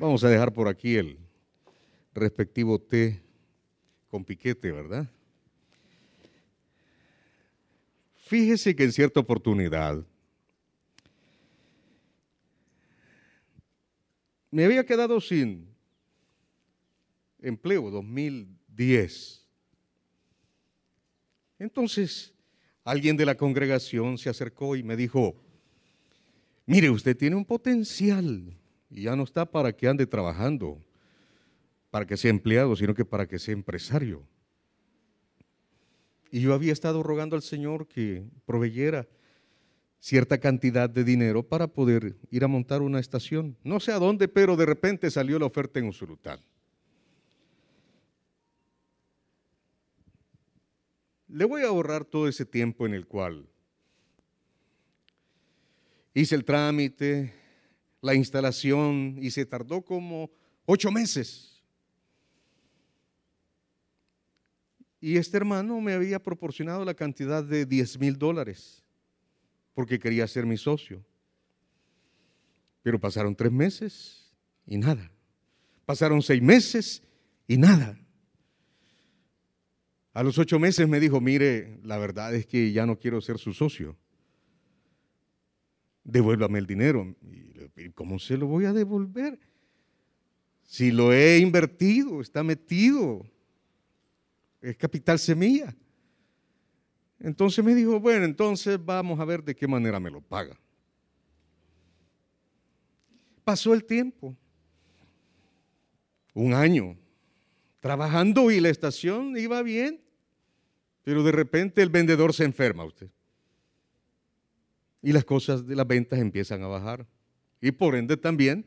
Vamos 0.00 0.24
a 0.24 0.28
dejar 0.28 0.52
por 0.52 0.66
aquí 0.66 0.96
el 0.96 1.16
respectivo 2.14 2.80
té 2.80 3.22
con 4.08 4.24
piquete, 4.24 4.72
¿verdad? 4.72 5.08
Fíjese 8.16 8.74
que 8.74 8.82
en 8.82 8.92
cierta 8.92 9.20
oportunidad 9.20 10.04
me 14.50 14.64
había 14.64 14.84
quedado 14.84 15.20
sin 15.20 15.68
empleo 17.40 17.88
2010. 17.88 19.46
Entonces, 21.60 22.34
alguien 22.82 23.16
de 23.16 23.26
la 23.26 23.36
congregación 23.36 24.18
se 24.18 24.28
acercó 24.28 24.74
y 24.74 24.82
me 24.82 24.96
dijo, 24.96 25.36
mire, 26.66 26.90
usted 26.90 27.16
tiene 27.16 27.36
un 27.36 27.44
potencial 27.44 28.58
y 28.94 29.02
ya 29.02 29.16
no 29.16 29.24
está 29.24 29.44
para 29.44 29.72
que 29.72 29.88
ande 29.88 30.06
trabajando, 30.06 30.80
para 31.90 32.06
que 32.06 32.16
sea 32.16 32.30
empleado, 32.30 32.76
sino 32.76 32.94
que 32.94 33.04
para 33.04 33.26
que 33.26 33.40
sea 33.40 33.52
empresario. 33.52 34.24
Y 36.30 36.40
yo 36.40 36.54
había 36.54 36.72
estado 36.72 37.02
rogando 37.02 37.34
al 37.34 37.42
Señor 37.42 37.88
que 37.88 38.24
proveyera 38.46 39.08
cierta 39.98 40.38
cantidad 40.38 40.88
de 40.88 41.02
dinero 41.02 41.42
para 41.42 41.66
poder 41.66 42.16
ir 42.30 42.44
a 42.44 42.48
montar 42.48 42.82
una 42.82 43.00
estación. 43.00 43.56
No 43.64 43.80
sé 43.80 43.90
a 43.90 43.98
dónde, 43.98 44.28
pero 44.28 44.54
de 44.54 44.66
repente 44.66 45.10
salió 45.10 45.40
la 45.40 45.46
oferta 45.46 45.80
en 45.80 45.88
Usurután. 45.88 46.38
Le 51.26 51.44
voy 51.44 51.62
a 51.62 51.66
ahorrar 51.66 52.04
todo 52.04 52.28
ese 52.28 52.46
tiempo 52.46 52.86
en 52.86 52.94
el 52.94 53.08
cual 53.08 53.48
hice 56.12 56.36
el 56.36 56.44
trámite, 56.44 57.43
la 58.04 58.14
instalación 58.14 59.16
y 59.18 59.30
se 59.30 59.46
tardó 59.46 59.80
como 59.80 60.30
ocho 60.66 60.90
meses. 60.90 61.62
Y 65.00 65.16
este 65.16 65.38
hermano 65.38 65.80
me 65.80 65.94
había 65.94 66.22
proporcionado 66.22 66.84
la 66.84 66.92
cantidad 66.92 67.42
de 67.42 67.64
10 67.64 67.98
mil 67.98 68.18
dólares 68.18 68.84
porque 69.72 69.98
quería 69.98 70.26
ser 70.26 70.44
mi 70.44 70.58
socio. 70.58 71.02
Pero 72.82 73.00
pasaron 73.00 73.34
tres 73.34 73.50
meses 73.50 74.34
y 74.66 74.76
nada. 74.76 75.10
Pasaron 75.86 76.20
seis 76.20 76.42
meses 76.42 77.02
y 77.48 77.56
nada. 77.56 77.98
A 80.12 80.22
los 80.22 80.36
ocho 80.36 80.58
meses 80.58 80.86
me 80.86 81.00
dijo, 81.00 81.22
mire, 81.22 81.80
la 81.82 81.96
verdad 81.96 82.34
es 82.34 82.44
que 82.44 82.70
ya 82.70 82.84
no 82.84 82.98
quiero 82.98 83.22
ser 83.22 83.38
su 83.38 83.54
socio 83.54 83.96
devuélvame 86.04 86.58
el 86.58 86.66
dinero. 86.66 87.16
¿Y 87.76 87.90
cómo 87.90 88.18
se 88.18 88.36
lo 88.36 88.46
voy 88.46 88.66
a 88.66 88.72
devolver? 88.72 89.38
Si 90.62 90.90
lo 90.92 91.12
he 91.12 91.38
invertido, 91.38 92.20
está 92.20 92.42
metido, 92.42 93.26
es 94.60 94.76
capital 94.76 95.18
semilla. 95.18 95.74
Entonces 97.18 97.64
me 97.64 97.74
dijo, 97.74 97.98
bueno, 97.98 98.24
entonces 98.24 98.78
vamos 98.82 99.18
a 99.18 99.24
ver 99.24 99.42
de 99.42 99.54
qué 99.54 99.66
manera 99.66 99.98
me 99.98 100.10
lo 100.10 100.20
paga. 100.20 100.58
Pasó 103.42 103.74
el 103.74 103.84
tiempo, 103.84 104.36
un 106.32 106.54
año, 106.54 106.96
trabajando 107.80 108.50
y 108.50 108.60
la 108.60 108.70
estación 108.70 109.36
iba 109.36 109.62
bien, 109.62 110.00
pero 111.02 111.22
de 111.22 111.32
repente 111.32 111.82
el 111.82 111.90
vendedor 111.90 112.32
se 112.32 112.44
enferma 112.44 112.84
usted 112.84 113.10
y 115.04 115.12
las 115.12 115.26
cosas 115.26 115.66
de 115.66 115.76
las 115.76 115.86
ventas 115.86 116.18
empiezan 116.18 116.62
a 116.62 116.66
bajar. 116.66 117.06
Y 117.60 117.70
por 117.72 117.94
ende 117.94 118.16
también 118.16 118.64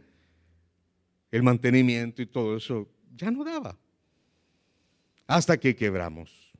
el 1.32 1.42
mantenimiento 1.42 2.22
y 2.22 2.28
todo 2.28 2.56
eso 2.56 2.88
ya 3.16 3.32
no 3.32 3.44
daba. 3.44 3.76
Hasta 5.26 5.58
que 5.58 5.76
quebramos. 5.76 6.54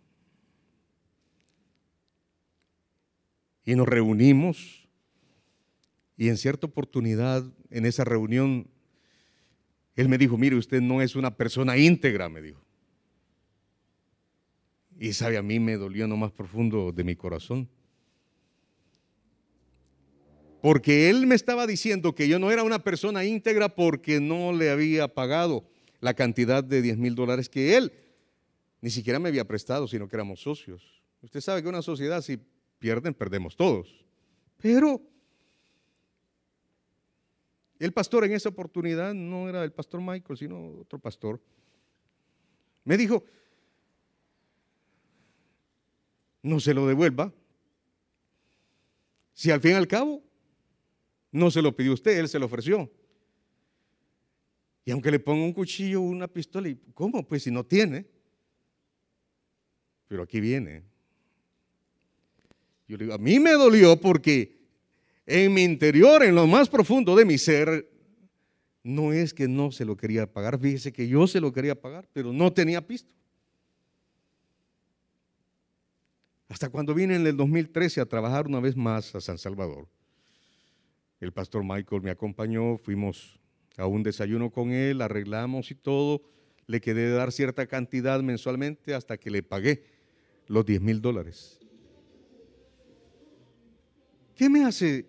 Y 3.64 3.76
nos 3.76 3.88
reunimos 3.88 4.90
y 6.18 6.30
en 6.30 6.38
cierta 6.38 6.66
oportunidad 6.66 7.44
en 7.70 7.86
esa 7.86 8.04
reunión 8.04 8.68
él 9.96 10.10
me 10.10 10.18
dijo, 10.18 10.40
mire, 10.40 10.56
usted 10.56 10.82
no 10.82 11.04
es 11.04 11.16
una 11.16 11.38
persona 11.38 11.78
íntegra, 11.78 12.30
me 12.30 12.42
dijo. 12.42 12.64
Y 15.00 15.14
sabe, 15.14 15.38
a 15.38 15.44
mí 15.44 15.60
me 15.60 15.78
dolió 15.78 16.08
lo 16.08 16.18
más 16.18 16.32
profundo 16.32 16.92
de 16.92 17.04
mi 17.04 17.16
corazón 17.16 17.70
porque 20.62 21.10
él 21.10 21.28
me 21.28 21.36
estaba 21.36 21.68
diciendo 21.68 22.16
que 22.16 22.28
yo 22.28 22.40
no 22.40 22.52
era 22.52 22.64
una 22.64 22.84
persona 22.84 23.26
íntegra 23.26 23.76
porque 23.76 24.20
no 24.20 24.54
le 24.54 24.70
había 24.70 25.08
pagado 25.08 25.66
la 26.00 26.14
cantidad 26.14 26.64
de 26.64 26.82
10 26.82 26.98
mil 26.98 27.16
dólares 27.16 27.50
que 27.50 27.78
él 27.78 27.92
ni 28.82 28.90
siquiera 28.90 29.20
me 29.20 29.30
había 29.30 29.46
prestado, 29.46 29.88
sino 29.88 30.08
que 30.08 30.16
éramos 30.16 30.42
socios. 30.42 31.02
Usted 31.22 31.42
sabe 31.42 31.64
que 31.64 31.70
una 31.70 31.82
sociedad 31.82 32.22
si 32.22 32.40
pierden, 32.80 33.14
perdemos 33.14 33.56
todos. 33.56 34.06
Pero 34.62 35.02
el 37.80 37.92
pastor 37.92 38.26
en 38.26 38.34
esa 38.34 38.50
oportunidad 38.50 39.14
no 39.14 39.50
era 39.50 39.64
el 39.64 39.72
pastor 39.72 40.02
Michael, 40.02 40.38
sino 40.38 40.80
otro 40.80 41.00
pastor. 41.00 41.42
Me 42.84 42.98
dijo, 42.98 43.24
no 46.42 46.60
se 46.60 46.74
lo 46.74 46.88
devuelva. 46.88 47.34
Si 49.34 49.52
al 49.52 49.62
fin 49.62 49.72
y 49.72 49.76
al 49.76 49.88
cabo 49.88 50.24
no 51.32 51.52
se 51.52 51.62
lo 51.62 51.76
pidió 51.76 51.94
usted, 51.94 52.18
él 52.20 52.30
se 52.30 52.40
lo 52.40 52.46
ofreció. 52.46 52.92
Y 54.86 54.92
aunque 54.92 55.12
le 55.12 55.20
ponga 55.20 55.44
un 55.44 55.54
cuchillo 55.54 56.02
o 56.02 56.06
una 56.06 56.28
pistola, 56.28 56.74
¿cómo? 56.94 57.28
Pues 57.28 57.44
si 57.44 57.52
no 57.52 57.66
tiene. 57.66 58.08
Pero 60.08 60.24
aquí 60.24 60.40
viene. 60.40 60.84
Yo 62.88 62.96
le 62.96 63.04
digo, 63.04 63.16
a 63.16 63.18
mí 63.18 63.40
me 63.40 63.52
dolió 63.52 64.00
porque 64.00 64.58
en 65.26 65.54
mi 65.54 65.64
interior, 65.64 66.24
en 66.24 66.36
lo 66.36 66.48
más 66.48 66.70
profundo 66.70 67.16
de 67.16 67.26
mi 67.26 67.38
ser, 67.38 67.90
no 68.82 69.12
es 69.12 69.34
que 69.34 69.50
no 69.50 69.74
se 69.74 69.84
lo 69.84 69.98
quería 69.98 70.32
pagar, 70.32 70.58
fíjese 70.58 70.94
que 70.94 71.08
yo 71.08 71.28
se 71.28 71.42
lo 71.42 71.52
quería 71.52 71.80
pagar, 71.80 72.08
pero 72.14 72.32
no 72.32 72.54
tenía 72.54 72.88
pisto. 72.88 73.12
Hasta 76.48 76.70
cuando 76.70 76.94
vine 76.94 77.16
en 77.16 77.28
el 77.28 77.36
2013 77.36 78.00
a 78.00 78.06
trabajar 78.06 78.48
una 78.48 78.62
vez 78.62 78.78
más 78.78 79.14
a 79.14 79.20
San 79.20 79.38
Salvador, 79.38 79.90
el 81.20 81.32
pastor 81.32 81.64
Michael 81.64 82.02
me 82.02 82.12
acompañó, 82.12 82.78
fuimos 82.78 83.40
a 83.78 83.86
un 83.88 84.04
desayuno 84.04 84.52
con 84.52 84.72
él, 84.72 85.02
arreglamos 85.02 85.72
y 85.72 85.76
todo. 85.76 86.22
Le 86.68 86.82
quedé 86.82 87.10
de 87.10 87.12
dar 87.12 87.32
cierta 87.32 87.66
cantidad 87.66 88.22
mensualmente 88.22 88.94
hasta 88.94 89.18
que 89.18 89.32
le 89.32 89.42
pagué 89.42 89.86
los 90.48 90.66
10 90.66 90.82
mil 90.82 91.02
dólares. 91.02 91.60
¿Qué 94.36 94.50
me 94.50 94.64
hace 94.64 95.08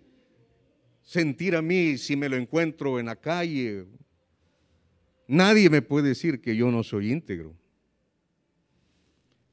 sentir 1.03 1.55
a 1.55 1.61
mí 1.61 1.97
si 1.97 2.15
me 2.15 2.29
lo 2.29 2.35
encuentro 2.35 2.99
en 2.99 3.07
la 3.07 3.15
calle? 3.15 3.85
Nadie 5.27 5.69
me 5.69 5.83
puede 5.83 6.09
decir 6.09 6.41
que 6.41 6.55
yo 6.55 6.71
no 6.71 6.81
soy 6.81 7.11
íntegro. 7.11 7.55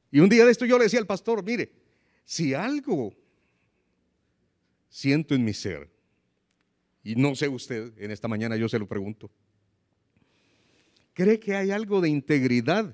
Y 0.09 0.19
un 0.19 0.29
día 0.29 0.45
de 0.45 0.51
esto 0.51 0.65
yo 0.65 0.77
le 0.77 0.85
decía 0.85 0.99
al 0.99 1.05
pastor, 1.05 1.43
mire, 1.43 1.71
si 2.25 2.53
algo 2.53 3.13
siento 4.89 5.35
en 5.35 5.43
mi 5.43 5.53
ser, 5.53 5.96
y 7.07 7.15
no 7.15 7.35
sé 7.35 7.47
usted, 7.47 7.93
en 7.99 8.11
esta 8.11 8.27
mañana 8.27 8.57
yo 8.57 8.67
se 8.67 8.77
lo 8.77 8.85
pregunto. 8.85 9.31
¿Cree 11.13 11.39
que 11.39 11.55
hay 11.55 11.71
algo 11.71 12.01
de 12.01 12.09
integridad 12.09 12.93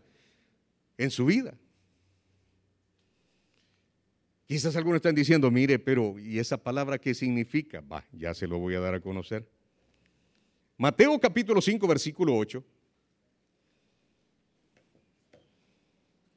en 0.99 1.09
su 1.09 1.25
vida? 1.25 1.57
Quizás 4.45 4.75
algunos 4.75 4.97
están 4.97 5.15
diciendo, 5.15 5.49
mire, 5.49 5.79
pero 5.79 6.19
¿y 6.19 6.37
esa 6.37 6.57
palabra 6.57 6.99
qué 6.99 7.15
significa? 7.15 7.81
Va, 7.81 8.05
ya 8.11 8.35
se 8.35 8.45
lo 8.45 8.59
voy 8.59 8.75
a 8.75 8.79
dar 8.79 8.93
a 8.93 8.99
conocer. 8.99 9.49
Mateo 10.77 11.19
capítulo 11.19 11.59
5, 11.59 11.87
versículo 11.87 12.37
8. 12.37 12.63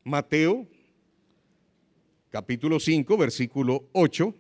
Mateo 0.04 0.66
capítulo 2.30 2.80
5, 2.80 3.18
versículo 3.18 3.86
8 3.92 4.34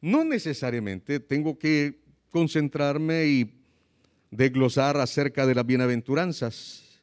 no 0.00 0.24
necesariamente 0.24 1.20
tengo 1.20 1.58
que 1.58 1.98
concentrarme 2.30 3.26
y 3.26 3.54
desglosar 4.30 4.96
acerca 4.98 5.46
de 5.46 5.54
las 5.54 5.66
bienaventuranzas. 5.66 7.02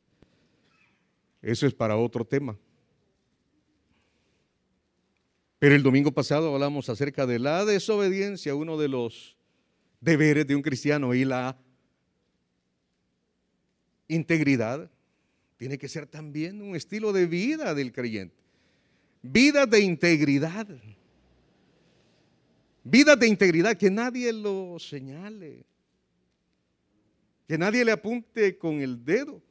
Eso 1.42 1.68
es 1.68 1.74
para 1.74 1.98
otro 1.98 2.26
tema. 2.26 2.58
Pero 5.60 5.76
el 5.76 5.84
domingo 5.84 6.12
pasado 6.12 6.54
hablamos 6.54 6.90
acerca 6.90 7.26
de 7.26 7.40
la 7.40 7.66
desobediencia, 7.66 8.56
uno 8.56 8.78
de 8.78 8.88
los 8.88 9.36
deberes 10.00 10.46
de 10.46 10.56
un 10.56 10.62
cristiano 10.62 11.14
y 11.14 11.26
la 11.26 11.58
integridad 14.08 14.92
tiene 15.58 15.78
que 15.78 15.88
ser 15.88 16.06
también 16.06 16.62
un 16.62 16.76
estilo 16.76 17.14
de 17.14 17.26
vida 17.26 17.74
del 17.74 17.92
creyente. 17.92 18.36
Vida 19.22 19.66
de 19.66 19.80
integridad. 19.80 20.68
Vida 22.88 23.16
de 23.16 23.28
integridad, 23.28 23.76
que 23.76 23.90
nadie 23.90 24.32
lo 24.32 24.78
señale. 24.78 25.66
Que 27.48 27.58
nadie 27.58 27.84
le 27.84 27.92
apunte 27.92 28.60
con 28.60 28.80
el 28.80 29.04
dedo. 29.04 29.42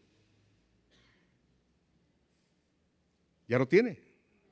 Ya 3.49 3.59
lo 3.59 3.67
tiene. 3.67 4.01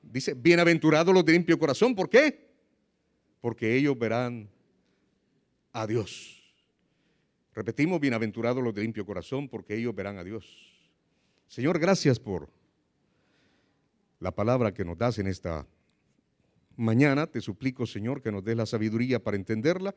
Dice, 0.01 0.33
bienaventurados 0.33 1.13
los 1.13 1.23
de 1.23 1.31
limpio 1.31 1.57
corazón. 1.57 1.95
¿Por 1.95 2.09
qué? 2.09 2.51
Porque 3.39 3.73
ellos 3.73 3.97
verán 3.97 4.49
a 5.71 5.87
Dios. 5.87 6.43
Repetimos, 7.53 8.01
bienaventurados 8.01 8.61
los 8.61 8.73
de 8.75 8.81
limpio 8.81 9.05
corazón, 9.05 9.47
porque 9.47 9.77
ellos 9.77 9.95
verán 9.95 10.17
a 10.17 10.25
Dios. 10.25 10.73
Señor, 11.47 11.79
gracias 11.79 12.19
por 12.19 12.49
la 14.19 14.31
palabra 14.35 14.73
que 14.73 14.83
nos 14.83 14.97
das 14.97 15.19
en 15.19 15.27
esta 15.27 15.65
mañana. 16.75 17.27
Te 17.27 17.41
suplico, 17.41 17.85
Señor, 17.85 18.21
que 18.21 18.31
nos 18.31 18.43
des 18.43 18.55
la 18.55 18.65
sabiduría 18.65 19.23
para 19.23 19.37
entenderla 19.37 19.95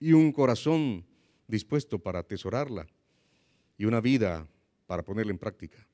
y 0.00 0.12
un 0.12 0.32
corazón 0.32 1.04
dispuesto 1.46 1.98
para 1.98 2.20
atesorarla 2.20 2.86
y 3.76 3.84
una 3.84 4.00
vida 4.00 4.46
para 4.86 5.02
ponerla 5.02 5.32
en 5.32 5.38
práctica. 5.38 5.86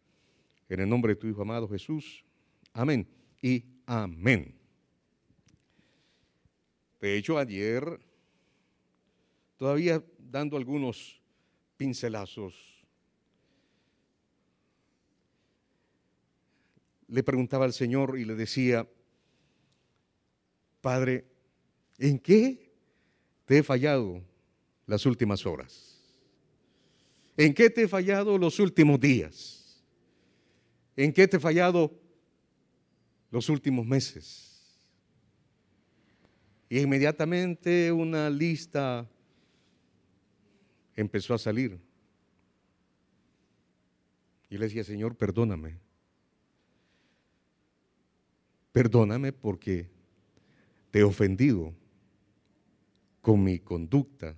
En 0.68 0.80
el 0.80 0.88
nombre 0.88 1.14
de 1.14 1.20
tu 1.20 1.26
Hijo 1.26 1.42
amado 1.42 1.68
Jesús. 1.68 2.24
Amén 2.72 3.06
y 3.40 3.64
amén. 3.86 4.54
De 7.00 7.16
hecho, 7.16 7.38
ayer, 7.38 8.00
todavía 9.56 10.02
dando 10.18 10.56
algunos 10.56 11.20
pincelazos, 11.76 12.54
le 17.08 17.22
preguntaba 17.22 17.66
al 17.66 17.72
Señor 17.72 18.18
y 18.18 18.24
le 18.24 18.34
decía, 18.34 18.88
Padre, 20.84 21.24
¿en 21.96 22.18
qué 22.18 22.70
te 23.46 23.56
he 23.56 23.62
fallado 23.62 24.22
las 24.84 25.06
últimas 25.06 25.46
horas? 25.46 25.98
¿En 27.38 27.54
qué 27.54 27.70
te 27.70 27.84
he 27.84 27.88
fallado 27.88 28.36
los 28.36 28.58
últimos 28.58 29.00
días? 29.00 29.82
¿En 30.94 31.10
qué 31.10 31.26
te 31.26 31.38
he 31.38 31.40
fallado 31.40 31.90
los 33.30 33.48
últimos 33.48 33.86
meses? 33.86 34.78
Y 36.68 36.80
inmediatamente 36.80 37.90
una 37.90 38.28
lista 38.28 39.08
empezó 40.94 41.32
a 41.32 41.38
salir. 41.38 41.80
Y 44.50 44.58
le 44.58 44.66
decía, 44.66 44.84
Señor, 44.84 45.16
perdóname. 45.16 45.78
Perdóname 48.70 49.32
porque 49.32 49.93
te 50.94 51.00
he 51.00 51.02
ofendido 51.02 51.74
con 53.20 53.42
mi 53.42 53.58
conducta. 53.58 54.36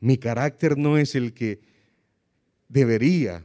Mi 0.00 0.16
carácter 0.16 0.78
no 0.78 0.96
es 0.96 1.14
el 1.14 1.34
que 1.34 1.60
debería 2.66 3.44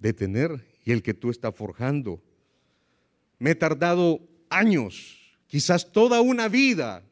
de 0.00 0.12
tener 0.12 0.66
y 0.84 0.90
el 0.90 1.04
que 1.04 1.14
tú 1.14 1.30
estás 1.30 1.54
forjando. 1.54 2.20
Me 3.38 3.50
he 3.50 3.54
tardado 3.54 4.18
años, 4.50 5.38
quizás 5.46 5.92
toda 5.92 6.20
una 6.20 6.48
vida. 6.48 7.04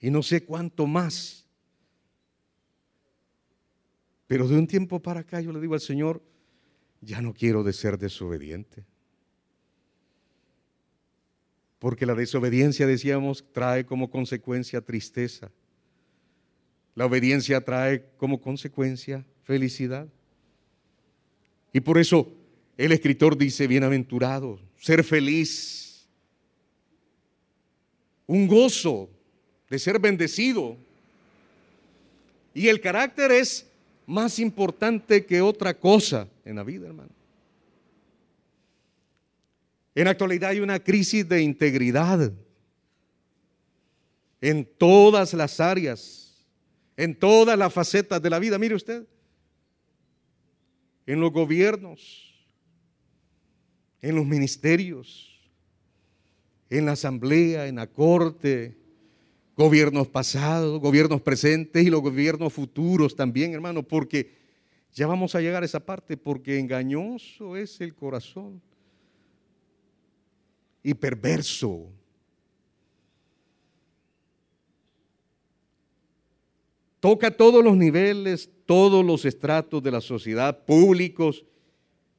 Y 0.00 0.10
no 0.10 0.24
sé 0.24 0.44
cuánto 0.44 0.88
más. 0.88 1.46
Pero 4.26 4.48
de 4.48 4.58
un 4.58 4.66
tiempo 4.66 5.00
para 5.00 5.20
acá 5.20 5.40
yo 5.40 5.52
le 5.52 5.60
digo 5.60 5.74
al 5.74 5.80
Señor, 5.80 6.27
ya 7.00 7.20
no 7.20 7.32
quiero 7.32 7.62
de 7.62 7.72
ser 7.72 7.98
desobediente. 7.98 8.84
Porque 11.78 12.06
la 12.06 12.14
desobediencia, 12.14 12.86
decíamos, 12.86 13.44
trae 13.52 13.86
como 13.86 14.10
consecuencia 14.10 14.80
tristeza. 14.80 15.50
La 16.94 17.06
obediencia 17.06 17.60
trae 17.60 18.04
como 18.16 18.40
consecuencia 18.40 19.24
felicidad. 19.44 20.08
Y 21.72 21.80
por 21.80 21.98
eso 21.98 22.32
el 22.76 22.90
escritor 22.90 23.38
dice, 23.38 23.68
bienaventurado, 23.68 24.60
ser 24.76 25.04
feliz, 25.04 26.08
un 28.26 28.48
gozo 28.48 29.08
de 29.70 29.78
ser 29.78 30.00
bendecido. 30.00 30.76
Y 32.54 32.66
el 32.66 32.80
carácter 32.80 33.30
es 33.30 33.67
más 34.08 34.38
importante 34.38 35.26
que 35.26 35.42
otra 35.42 35.78
cosa 35.78 36.26
en 36.42 36.56
la 36.56 36.64
vida, 36.64 36.86
hermano. 36.86 37.10
En 39.94 40.04
la 40.04 40.12
actualidad 40.12 40.50
hay 40.50 40.60
una 40.60 40.82
crisis 40.82 41.28
de 41.28 41.42
integridad 41.42 42.32
en 44.40 44.64
todas 44.64 45.34
las 45.34 45.60
áreas, 45.60 46.46
en 46.96 47.14
todas 47.14 47.58
las 47.58 47.70
facetas 47.70 48.22
de 48.22 48.30
la 48.30 48.38
vida. 48.38 48.58
Mire 48.58 48.76
usted, 48.76 49.06
en 51.04 51.20
los 51.20 51.30
gobiernos, 51.30 52.34
en 54.00 54.16
los 54.16 54.24
ministerios, 54.24 55.38
en 56.70 56.86
la 56.86 56.92
asamblea, 56.92 57.66
en 57.66 57.76
la 57.76 57.86
corte, 57.86 58.74
gobiernos 59.58 60.06
pasados, 60.06 60.78
gobiernos 60.78 61.20
presentes 61.20 61.84
y 61.84 61.90
los 61.90 62.00
gobiernos 62.00 62.52
futuros 62.52 63.16
también, 63.16 63.52
hermano, 63.52 63.82
porque 63.82 64.32
ya 64.94 65.08
vamos 65.08 65.34
a 65.34 65.40
llegar 65.40 65.64
a 65.64 65.66
esa 65.66 65.80
parte, 65.80 66.16
porque 66.16 66.60
engañoso 66.60 67.56
es 67.56 67.80
el 67.80 67.92
corazón 67.92 68.62
y 70.80 70.94
perverso. 70.94 71.88
Toca 77.00 77.28
todos 77.36 77.62
los 77.64 77.76
niveles, 77.76 78.48
todos 78.64 79.04
los 79.04 79.24
estratos 79.24 79.82
de 79.82 79.90
la 79.90 80.00
sociedad, 80.00 80.64
públicos 80.66 81.44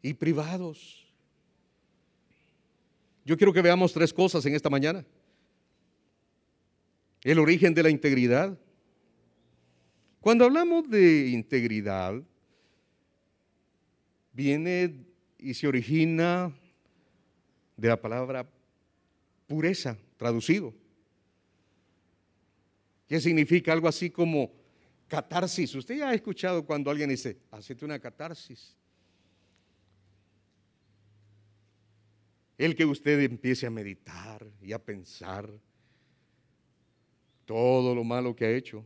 y 0.01 0.13
privados. 0.13 1.07
Yo 3.23 3.37
quiero 3.37 3.53
que 3.53 3.61
veamos 3.61 3.93
tres 3.93 4.13
cosas 4.13 4.45
en 4.45 4.55
esta 4.55 4.69
mañana 4.69 5.05
el 7.23 7.39
origen 7.39 7.73
de 7.73 7.83
la 7.83 7.89
integridad. 7.89 8.57
Cuando 10.21 10.45
hablamos 10.45 10.89
de 10.89 11.27
integridad, 11.29 12.21
viene 14.33 15.05
y 15.37 15.53
se 15.53 15.67
origina 15.67 16.53
de 17.77 17.87
la 17.87 17.99
palabra 18.01 18.49
pureza, 19.47 19.97
traducido, 20.17 20.73
que 23.07 23.19
significa 23.19 23.73
algo 23.73 23.87
así 23.87 24.09
como 24.09 24.51
catarsis. 25.07 25.73
Usted 25.75 25.97
ya 25.97 26.09
ha 26.09 26.13
escuchado 26.13 26.65
cuando 26.65 26.91
alguien 26.91 27.09
dice, 27.09 27.39
hacete 27.51 27.85
una 27.85 27.99
catarsis. 27.99 28.75
El 32.57 32.75
que 32.75 32.85
usted 32.85 33.21
empiece 33.21 33.65
a 33.65 33.69
meditar 33.69 34.45
y 34.61 34.73
a 34.73 34.79
pensar 34.79 35.49
todo 37.49 37.95
lo 37.95 38.03
malo 38.03 38.35
que 38.35 38.45
ha 38.45 38.51
hecho. 38.51 38.85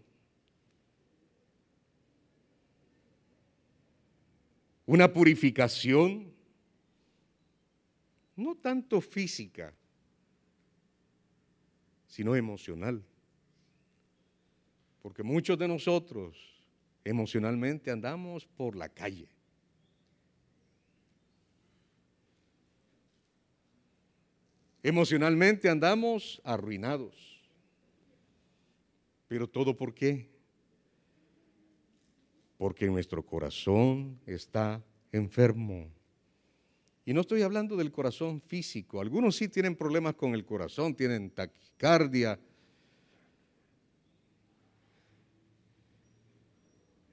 Una 4.85 5.11
purificación, 5.11 6.31
no 8.37 8.55
tanto 8.55 9.01
física, 9.01 9.73
sino 12.07 12.37
emocional. 12.37 13.03
Porque 15.01 15.23
muchos 15.23 15.59
de 15.59 15.67
nosotros 15.67 16.63
emocionalmente 17.03 17.91
andamos 17.91 18.45
por 18.45 18.77
la 18.77 18.87
calle. 18.87 19.27
Emocionalmente 24.81 25.67
andamos 25.67 26.41
arruinados. 26.45 27.32
Pero 29.27 29.47
todo 29.47 29.75
por 29.75 29.93
qué? 29.93 30.29
Porque 32.57 32.87
nuestro 32.87 33.25
corazón 33.25 34.19
está 34.25 34.83
enfermo. 35.11 35.89
Y 37.05 37.13
no 37.13 37.21
estoy 37.21 37.41
hablando 37.41 37.75
del 37.75 37.91
corazón 37.91 38.41
físico. 38.41 39.01
Algunos 39.01 39.35
sí 39.35 39.49
tienen 39.49 39.75
problemas 39.75 40.15
con 40.15 40.33
el 40.33 40.45
corazón, 40.45 40.95
tienen 40.95 41.29
taquicardia. 41.31 42.39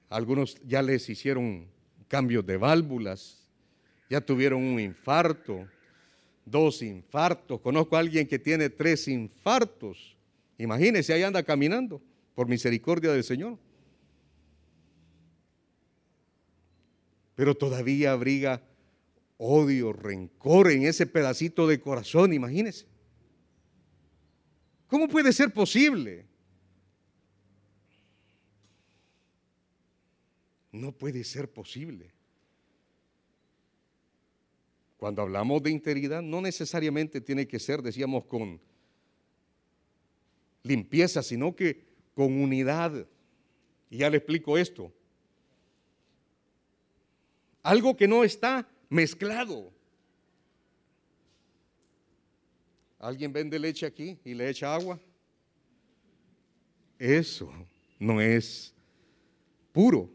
Algunos 0.09 0.57
ya 0.65 0.81
les 0.81 1.09
hicieron 1.09 1.67
cambios 2.07 2.45
de 2.45 2.57
válvulas, 2.57 3.49
ya 4.09 4.19
tuvieron 4.19 4.61
un 4.61 4.79
infarto, 4.79 5.67
dos 6.45 6.81
infartos. 6.81 7.61
Conozco 7.61 7.95
a 7.95 7.99
alguien 7.99 8.27
que 8.27 8.39
tiene 8.39 8.69
tres 8.69 9.07
infartos. 9.07 10.10
Imagínense, 10.61 11.11
ahí 11.11 11.23
anda 11.23 11.41
caminando 11.41 11.99
por 12.35 12.47
misericordia 12.47 13.11
del 13.11 13.23
Señor. 13.23 13.57
Pero 17.33 17.55
todavía 17.55 18.11
abriga 18.11 18.61
odio, 19.37 19.91
rencor 19.91 20.69
en 20.69 20.83
ese 20.83 21.07
pedacito 21.07 21.65
de 21.65 21.81
corazón, 21.81 22.31
imagínense. 22.31 22.85
¿Cómo 24.85 25.07
puede 25.07 25.33
ser 25.33 25.51
posible? 25.51 26.27
No 30.71 30.91
puede 30.91 31.23
ser 31.23 31.51
posible. 31.51 32.11
Cuando 34.97 35.23
hablamos 35.23 35.63
de 35.63 35.71
integridad, 35.71 36.21
no 36.21 36.39
necesariamente 36.39 37.19
tiene 37.19 37.47
que 37.47 37.57
ser, 37.57 37.81
decíamos, 37.81 38.25
con 38.25 38.61
limpieza, 40.63 41.23
sino 41.23 41.55
que 41.55 41.83
con 42.13 42.41
unidad. 42.41 43.07
Y 43.89 43.97
ya 43.97 44.09
le 44.09 44.17
explico 44.17 44.57
esto. 44.57 44.91
Algo 47.63 47.95
que 47.95 48.07
no 48.07 48.23
está 48.23 48.67
mezclado. 48.89 49.71
¿Alguien 52.99 53.33
vende 53.33 53.57
leche 53.57 53.85
aquí 53.85 54.17
y 54.23 54.33
le 54.33 54.49
echa 54.49 54.73
agua? 54.73 54.99
Eso 56.99 57.51
no 57.99 58.21
es 58.21 58.73
puro. 59.71 60.09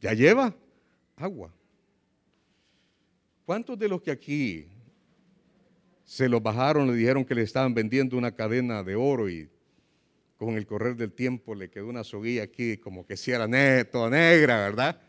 Ya 0.00 0.14
lleva 0.14 0.54
agua. 1.16 1.52
¿Cuántos 3.44 3.78
de 3.78 3.88
los 3.88 4.00
que 4.00 4.10
aquí 4.10 4.66
se 6.04 6.28
los 6.28 6.42
bajaron, 6.42 6.86
le 6.88 6.94
dijeron 6.94 7.24
que 7.24 7.34
le 7.34 7.42
estaban 7.42 7.74
vendiendo 7.74 8.16
una 8.16 8.34
cadena 8.34 8.82
de 8.82 8.94
oro 8.94 9.28
y 9.28 9.48
con 10.44 10.56
el 10.56 10.66
correr 10.66 10.96
del 10.96 11.12
tiempo 11.12 11.54
le 11.54 11.70
quedó 11.70 11.86
una 11.86 12.02
soguilla 12.02 12.42
aquí 12.42 12.76
como 12.76 13.06
que 13.06 13.16
si 13.16 13.30
era 13.30 13.46
toda 13.88 14.10
negra, 14.10 14.56
¿verdad? 14.56 15.00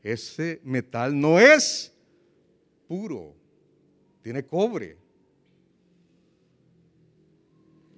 Ese 0.00 0.60
metal 0.62 1.20
no 1.20 1.40
es 1.40 1.92
puro, 2.86 3.34
tiene 4.22 4.44
cobre. 4.44 4.96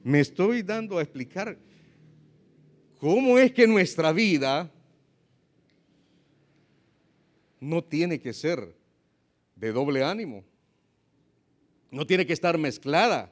Me 0.03 0.21
estoy 0.21 0.63
dando 0.63 0.97
a 0.97 1.03
explicar 1.03 1.59
cómo 2.99 3.39
es 3.39 3.53
que 3.53 3.67
nuestra 3.67 4.11
vida 4.11 4.73
no 7.61 7.85
tiene 7.85 8.19
que 8.19 8.33
ser 8.33 8.75
de 9.57 9.73
doble 9.73 10.03
ánimo. 10.03 10.43
No 11.91 12.07
tiene 12.07 12.25
que 12.25 12.33
estar 12.33 12.57
mezclada. 12.57 13.31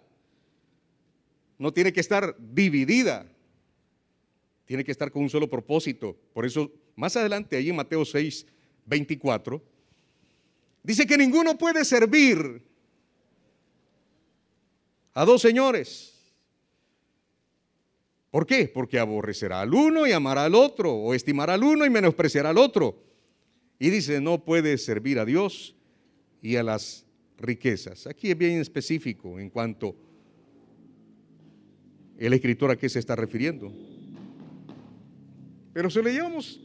No 1.63 1.73
tiene 1.73 1.93
que 1.93 2.01
estar 2.01 2.35
dividida. 2.41 3.25
Tiene 4.65 4.83
que 4.83 4.91
estar 4.91 5.13
con 5.13 5.23
un 5.23 5.31
solo 5.31 5.49
propósito. 5.49 6.17
Por 6.33 6.45
eso, 6.45 6.73
más 6.97 7.15
adelante, 7.15 7.57
allí 7.57 7.71
en 7.71 7.77
Mateo 7.77 8.05
6, 8.05 8.45
24, 8.85 9.63
dice 10.83 11.07
que 11.07 11.17
ninguno 11.17 11.57
puede 11.57 11.85
servir 11.85 12.65
a 15.15 15.25
dos 15.25 15.41
señores. 15.41 16.35
¿Por 18.33 18.45
qué? 18.45 18.67
Porque 18.67 18.99
aborrecerá 18.99 19.61
al 19.61 19.73
uno 19.73 20.05
y 20.05 20.11
amará 20.11 20.47
al 20.47 20.57
otro, 20.57 20.93
o 20.93 21.15
estimará 21.15 21.55
al 21.55 21.63
uno 21.63 21.87
y 21.87 21.91
menospreciará 21.91 22.51
al 22.51 22.59
otro. 22.59 23.05
Y 23.79 23.89
dice, 23.89 24.21
no 24.21 24.45
puede 24.45 24.79
servir 24.79 25.21
a 25.21 25.25
Dios 25.25 25.77
y 26.41 26.57
a 26.57 26.65
las 26.65 27.07
riquezas. 27.39 28.09
Aquí 28.09 28.33
es 28.33 28.37
bien 28.37 28.61
específico 28.61 29.39
en 29.39 29.49
cuanto 29.49 29.95
el 32.19 32.33
escritor 32.33 32.71
a 32.71 32.77
qué 32.77 32.89
se 32.89 32.99
está 32.99 33.17
refiriendo. 33.17 33.73
Pero 35.73 35.91
si 35.91 36.03
le 36.03 36.13
llevamos 36.13 36.61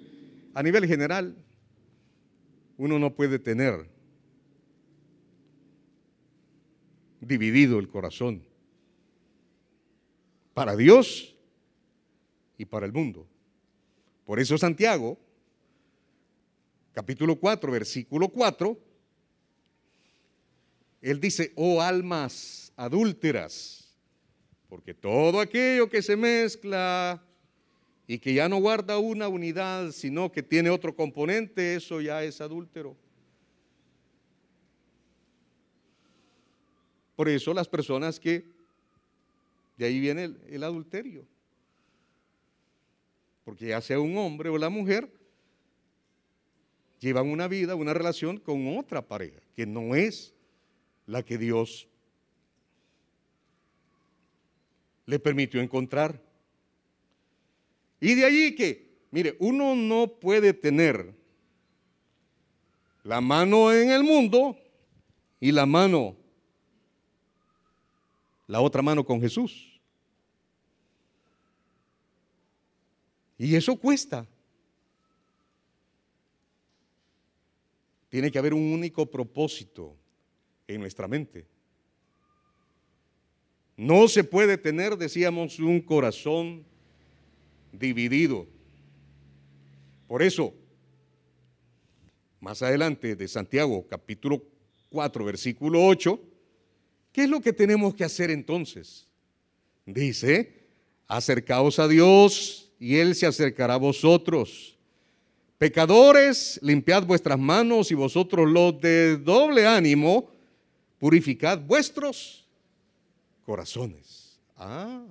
a 0.53 0.63
nivel 0.63 0.85
general, 0.85 1.35
uno 2.77 2.99
no 2.99 3.15
puede 3.15 3.39
tener 3.39 3.89
dividido 7.21 7.79
el 7.79 7.89
corazón 7.89 8.43
para 10.53 10.75
Dios 10.75 11.35
y 12.57 12.65
para 12.65 12.85
el 12.85 12.93
mundo. 12.93 13.27
Por 14.25 14.39
eso 14.39 14.57
Santiago 14.57 15.17
capítulo 16.97 17.35
4, 17.35 17.71
versículo 17.71 18.27
4, 18.29 18.75
él 21.03 21.19
dice, 21.21 21.53
oh 21.55 21.79
almas 21.79 22.73
adúlteras, 22.75 23.86
porque 24.69 24.93
todo 24.93 25.39
aquello 25.39 25.89
que 25.89 26.01
se 26.01 26.15
mezcla 26.15 27.23
y 28.05 28.19
que 28.19 28.33
ya 28.33 28.47
no 28.49 28.57
guarda 28.57 28.97
una 28.97 29.27
unidad, 29.27 29.91
sino 29.91 30.31
que 30.31 30.43
tiene 30.43 30.69
otro 30.69 30.95
componente, 30.95 31.75
eso 31.75 32.01
ya 32.01 32.23
es 32.23 32.39
adúltero. 32.41 32.95
Por 37.15 37.29
eso 37.29 37.53
las 37.53 37.67
personas 37.67 38.19
que, 38.19 38.45
de 39.77 39.85
ahí 39.85 39.99
viene 39.99 40.25
el, 40.25 40.39
el 40.49 40.63
adulterio, 40.63 41.25
porque 43.43 43.67
ya 43.67 43.81
sea 43.81 43.99
un 43.99 44.17
hombre 44.17 44.49
o 44.49 44.57
la 44.57 44.69
mujer, 44.69 45.09
llevan 46.99 47.27
una 47.27 47.47
vida, 47.47 47.75
una 47.75 47.93
relación 47.93 48.37
con 48.37 48.77
otra 48.77 49.01
pareja, 49.01 49.39
que 49.55 49.65
no 49.65 49.95
es 49.95 50.33
la 51.05 51.23
que 51.23 51.37
Dios 51.37 51.87
le 55.07 55.17
permitió 55.17 55.59
encontrar. 55.59 56.21
Y 57.99 58.13
de 58.13 58.25
allí 58.25 58.55
que, 58.55 58.99
mire, 59.09 59.35
uno 59.39 59.73
no 59.73 60.07
puede 60.07 60.53
tener 60.53 61.15
la 63.03 63.19
mano 63.21 63.73
en 63.73 63.89
el 63.89 64.03
mundo 64.03 64.55
y 65.39 65.51
la 65.51 65.65
mano, 65.65 66.15
la 68.45 68.61
otra 68.61 68.81
mano 68.81 69.03
con 69.03 69.19
Jesús. 69.19 69.79
Y 73.37 73.55
eso 73.55 73.77
cuesta. 73.77 74.27
Tiene 78.09 78.29
que 78.31 78.39
haber 78.39 78.53
un 78.53 78.73
único 78.73 79.05
propósito 79.05 79.95
en 80.67 80.81
nuestra 80.81 81.07
mente. 81.07 81.45
No 83.77 84.07
se 84.07 84.23
puede 84.23 84.57
tener, 84.57 84.97
decíamos, 84.97 85.59
un 85.59 85.79
corazón 85.79 86.65
dividido. 87.71 88.47
Por 90.07 90.23
eso, 90.23 90.51
más 92.39 92.63
adelante 92.63 93.15
de 93.15 93.27
Santiago 93.27 93.85
capítulo 93.87 94.43
4, 94.89 95.25
versículo 95.25 95.85
8, 95.85 96.19
¿qué 97.11 97.25
es 97.25 97.29
lo 97.29 97.39
que 97.39 97.53
tenemos 97.53 97.93
que 97.93 98.03
hacer 98.03 98.31
entonces? 98.31 99.07
Dice, 99.85 100.65
acercaos 101.07 101.77
a 101.77 101.87
Dios 101.87 102.71
y 102.79 102.95
Él 102.95 103.13
se 103.13 103.27
acercará 103.27 103.75
a 103.75 103.77
vosotros. 103.77 104.75
Pecadores, 105.59 106.59
limpiad 106.63 107.03
vuestras 107.03 107.37
manos 107.37 107.91
y 107.91 107.93
vosotros 107.93 108.49
los 108.49 108.81
de 108.81 109.17
doble 109.17 109.67
ánimo, 109.67 110.31
purificad 110.97 111.59
vuestros 111.59 112.46
corazones. 113.47 114.37
Ah, 114.57 115.07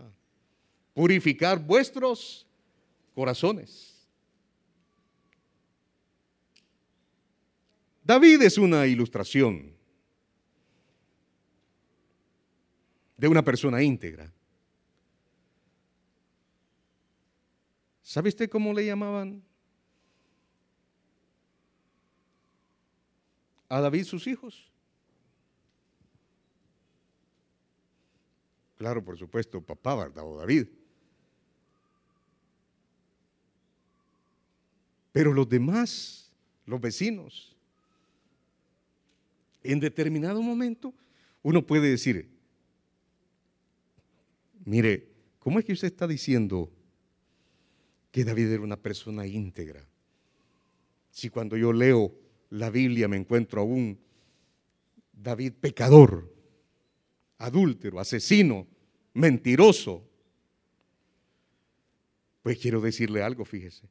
purificar 0.93 1.59
vuestros 1.59 2.47
corazones. 3.15 4.07
David 8.05 8.43
es 8.43 8.59
una 8.59 8.87
ilustración 8.87 9.75
de 13.17 13.27
una 13.27 13.43
persona 13.43 13.83
íntegra. 13.83 14.31
¿Sabe 18.03 18.29
usted 18.29 18.51
cómo 18.51 18.75
le 18.75 18.85
llamaban 18.85 19.43
a 23.71 23.81
David 23.81 24.05
sus 24.05 24.27
hijos? 24.27 24.76
Claro, 28.77 29.03
por 29.03 29.19
supuesto, 29.19 29.61
papá, 29.61 29.95
¿verdad? 29.95 30.25
O 30.25 30.37
David. 30.37 30.69
Pero 35.13 35.33
los 35.33 35.49
demás, 35.49 36.31
los 36.67 36.81
vecinos, 36.81 37.57
en 39.63 39.81
determinado 39.81 40.43
momento, 40.43 40.93
uno 41.43 41.67
puede 41.67 41.89
decir, 41.89 42.29
mire, 44.65 45.09
¿cómo 45.39 45.59
es 45.59 45.65
que 45.65 45.73
usted 45.73 45.89
está 45.89 46.07
diciendo 46.07 46.71
que 48.13 48.25
David 48.25 48.51
era 48.51 48.63
una 48.63 48.77
persona 48.77 49.27
íntegra? 49.27 49.89
Si 51.11 51.31
cuando 51.31 51.57
yo 51.57 51.73
leo 51.73 52.13
la 52.51 52.69
Biblia 52.69 53.09
me 53.09 53.17
encuentro 53.17 53.63
a 53.63 53.65
un 53.65 53.99
David 55.13 55.55
pecador, 55.55 56.36
adúltero, 57.39 58.01
asesino, 58.01 58.67
mentiroso. 59.15 60.03
Pues 62.43 62.59
quiero 62.59 62.81
decirle 62.81 63.23
algo, 63.23 63.45
fíjese. 63.45 63.89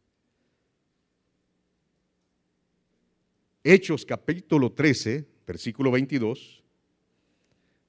Hechos 3.64 4.06
capítulo 4.06 4.72
13, 4.72 5.28
versículo 5.46 5.90
22, 5.92 6.64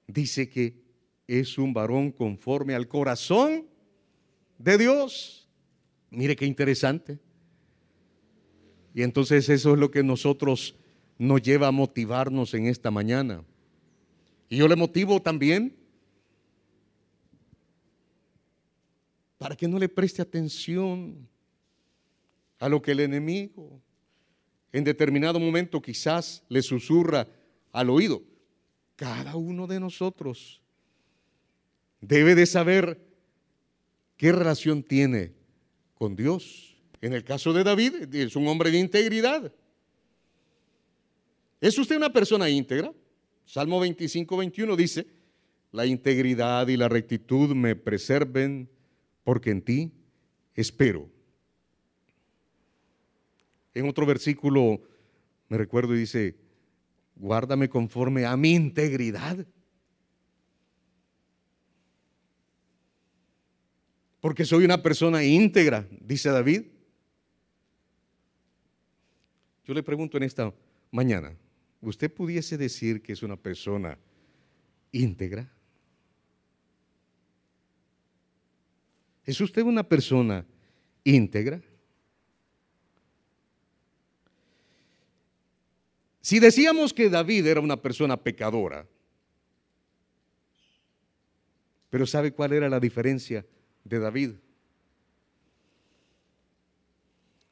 dice 0.07 0.49
que 0.49 0.83
es 1.27 1.59
un 1.59 1.75
varón 1.75 2.13
conforme 2.13 2.75
al 2.75 2.89
corazón 2.89 3.67
de 4.59 4.79
Dios. 4.79 5.49
Mire 6.11 6.35
qué 6.35 6.47
interesante. 6.47 7.19
Y 8.95 9.03
entonces 9.03 9.49
eso 9.51 9.75
es 9.75 9.79
lo 9.79 9.91
que 9.91 10.03
nosotros 10.03 10.77
nos 11.19 11.43
lleva 11.43 11.67
a 11.67 11.73
motivarnos 11.73 12.55
en 12.55 12.67
esta 12.67 12.91
mañana. 12.91 13.45
Y 14.49 14.59
yo 14.59 14.69
le 14.69 14.77
motivo 14.77 15.21
también 15.21 15.77
para 19.39 19.57
que 19.57 19.69
no 19.69 19.79
le 19.79 19.89
preste 19.89 20.23
atención 20.23 21.29
a 22.59 22.69
lo 22.69 22.81
que 22.81 22.93
el 22.93 23.01
enemigo 23.01 23.81
en 24.73 24.85
determinado 24.85 25.41
momento 25.41 25.81
quizás 25.81 26.43
le 26.49 26.63
susurra 26.63 27.27
al 27.73 27.91
oído. 27.91 28.23
Cada 28.95 29.37
uno 29.37 29.67
de 29.67 29.81
nosotros 29.81 30.63
debe 32.01 32.35
de 32.35 32.47
saber 32.47 33.01
qué 34.17 34.33
relación 34.33 34.83
tiene 34.83 35.35
con 35.95 36.17
Dios. 36.17 36.77
En 37.01 37.13
el 37.13 37.25
caso 37.25 37.53
de 37.53 37.65
David, 37.65 38.15
es 38.15 38.37
un 38.37 38.49
hombre 38.49 38.71
de 38.71 38.79
integridad. 38.79 39.53
¿Es 41.61 41.79
usted 41.79 41.97
una 41.97 42.13
persona 42.13 42.49
íntegra? 42.49 42.93
Salmo 43.47 43.79
25, 43.81 44.37
21 44.37 44.77
dice, 44.77 45.07
la 45.71 45.87
integridad 45.87 46.67
y 46.69 46.77
la 46.77 46.89
rectitud 46.89 47.55
me 47.55 47.77
preserven 47.77 48.69
porque 49.25 49.51
en 49.51 49.63
ti 49.63 49.93
espero. 50.55 51.09
En 53.73 53.89
otro 53.89 54.05
versículo 54.05 54.81
me 55.49 55.59
recuerdo 55.59 55.95
y 55.95 56.01
dice, 56.01 56.37
guárdame 57.15 57.69
conforme 57.69 58.27
a 58.27 58.37
mi 58.37 58.53
integridad. 58.53 59.47
Porque 64.21 64.45
soy 64.45 64.65
una 64.65 64.83
persona 64.83 65.23
íntegra, 65.23 65.87
dice 66.01 66.31
David. 66.31 66.63
Yo 69.65 69.73
le 69.73 69.85
pregunto 69.85 70.17
en 70.17 70.25
esta 70.25 70.53
mañana, 70.91 71.37
¿usted 71.81 72.13
pudiese 72.13 72.57
decir 72.57 73.03
que 73.03 73.13
es 73.13 73.23
una 73.23 73.37
persona 73.37 73.99
íntegra? 74.93 75.51
¿Es 79.25 79.41
usted 79.41 79.63
una 79.63 79.83
persona 79.83 80.47
íntegra? 81.03 81.61
Si 86.21 86.41
decíamos 86.41 86.93
que 86.93 87.09
David 87.09 87.47
era 87.47 87.61
una 87.61 87.81
persona 87.81 88.17
pecadora, 88.17 88.87
pero 91.89 92.07
¿sabe 92.07 92.33
cuál 92.33 92.53
era 92.53 92.69
la 92.69 92.81
diferencia 92.81 93.47
de 93.85 93.99
David? 93.99 94.33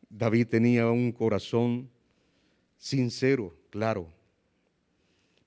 David 0.08 0.46
tenía 0.48 0.88
un 0.90 1.12
corazón 1.12 1.90
sincero, 2.76 3.56
claro. 3.74 4.06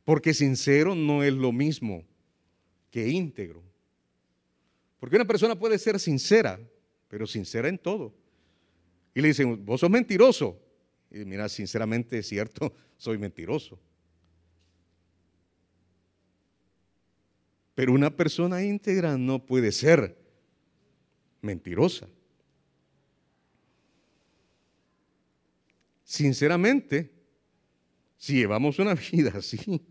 Porque 0.04 0.34
sincero 0.34 0.96
no 0.96 1.24
es 1.24 1.32
lo 1.32 1.54
mismo 1.54 2.04
que 2.92 3.08
íntegro. 3.08 3.64
Porque 5.00 5.16
una 5.16 5.24
persona 5.24 5.58
puede 5.58 5.80
ser 5.80 5.98
sincera, 5.98 6.60
pero 7.08 7.26
sincera 7.26 7.70
en 7.70 7.78
todo. 7.78 8.14
Y 9.16 9.22
le 9.22 9.30
dicen, 9.30 9.64
vos 9.66 9.80
sos 9.80 9.90
mentiroso. 9.90 10.62
Y 11.10 11.20
mira, 11.20 11.48
sinceramente 11.48 12.18
es 12.18 12.28
cierto, 12.28 12.74
soy 12.98 13.18
mentiroso. 13.18 13.80
Pero 17.76 17.94
una 17.94 18.14
persona 18.14 18.62
íntegra 18.62 19.18
no 19.18 19.46
puede 19.46 19.72
ser 19.72 20.18
mentirosa. 21.42 22.10
Sinceramente, 26.04 27.17
si 28.18 28.34
llevamos 28.34 28.80
una 28.80 28.96
vida 29.12 29.34
así, 29.36 29.82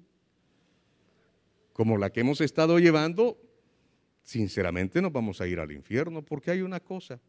como 1.72 1.98
la 1.98 2.10
que 2.10 2.20
hemos 2.20 2.40
estado 2.40 2.78
llevando, 2.78 3.38
sinceramente 4.22 5.00
nos 5.00 5.12
vamos 5.12 5.40
a 5.40 5.46
ir 5.46 5.60
al 5.60 5.72
infierno 5.72 6.22
porque 6.22 6.50
hay 6.50 6.62
una 6.62 6.80
cosa. 6.80 7.20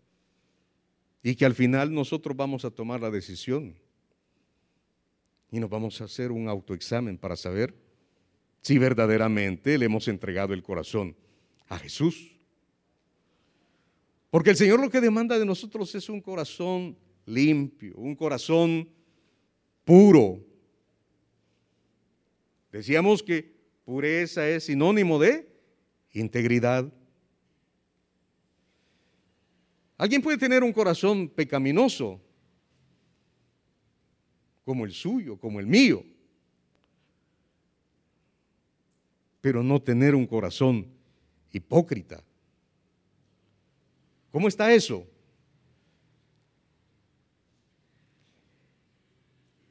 Y 1.22 1.36
que 1.36 1.46
al 1.46 1.56
final 1.56 1.94
nosotros 1.94 2.36
vamos 2.36 2.64
a 2.64 2.72
tomar 2.72 3.02
la 3.02 3.12
decisión. 3.12 3.76
Y 5.52 5.60
nos 5.60 5.70
vamos 5.70 6.00
a 6.02 6.06
hacer 6.06 6.32
un 6.32 6.48
autoexamen 6.48 7.18
para 7.18 7.36
saber 7.36 7.76
si 8.62 8.78
verdaderamente 8.78 9.78
le 9.78 9.86
hemos 9.86 10.08
entregado 10.08 10.54
el 10.54 10.64
corazón 10.64 11.16
a 11.68 11.78
Jesús. 11.80 12.38
Porque 14.30 14.50
el 14.50 14.58
Señor 14.58 14.80
lo 14.80 14.90
que 14.90 15.02
demanda 15.02 15.40
de 15.40 15.46
nosotros 15.46 15.94
es 15.96 16.10
un 16.10 16.22
corazón 16.22 16.98
limpio, 17.26 17.96
un 17.98 18.16
corazón 18.16 18.90
puro. 19.84 20.47
Decíamos 22.72 23.24
que 23.24 23.56
pureza 23.86 24.48
es 24.48 24.66
sinónimo 24.66 25.20
de 25.20 25.48
integridad. 26.12 26.92
Alguien 29.98 30.22
puede 30.22 30.38
tener 30.38 30.64
un 30.64 30.74
corazón 30.74 31.30
pecaminoso, 31.30 32.22
como 34.64 34.86
el 34.86 34.92
suyo, 34.92 35.38
como 35.38 35.60
el 35.60 35.66
mío, 35.66 36.04
pero 39.42 39.64
no 39.64 39.82
tener 39.82 40.14
un 40.14 40.28
corazón 40.28 40.88
hipócrita. 41.52 42.24
¿Cómo 44.32 44.48
está 44.48 44.74
eso? 44.74 45.08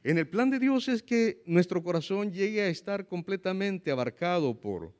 En 0.07 0.17
el 0.17 0.25
plan 0.25 0.49
de 0.49 0.57
Dios 0.57 0.87
es 0.87 1.03
que 1.03 1.43
nuestro 1.45 1.83
corazón 1.83 2.31
llegue 2.31 2.61
a 2.61 2.69
estar 2.69 3.05
completamente 3.07 3.91
abarcado 3.91 4.57
por 4.57 4.93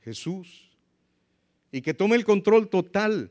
Jesús 0.00 0.72
y 1.70 1.80
que 1.80 1.94
tome 1.94 2.16
el 2.16 2.24
control 2.24 2.68
total 2.68 3.30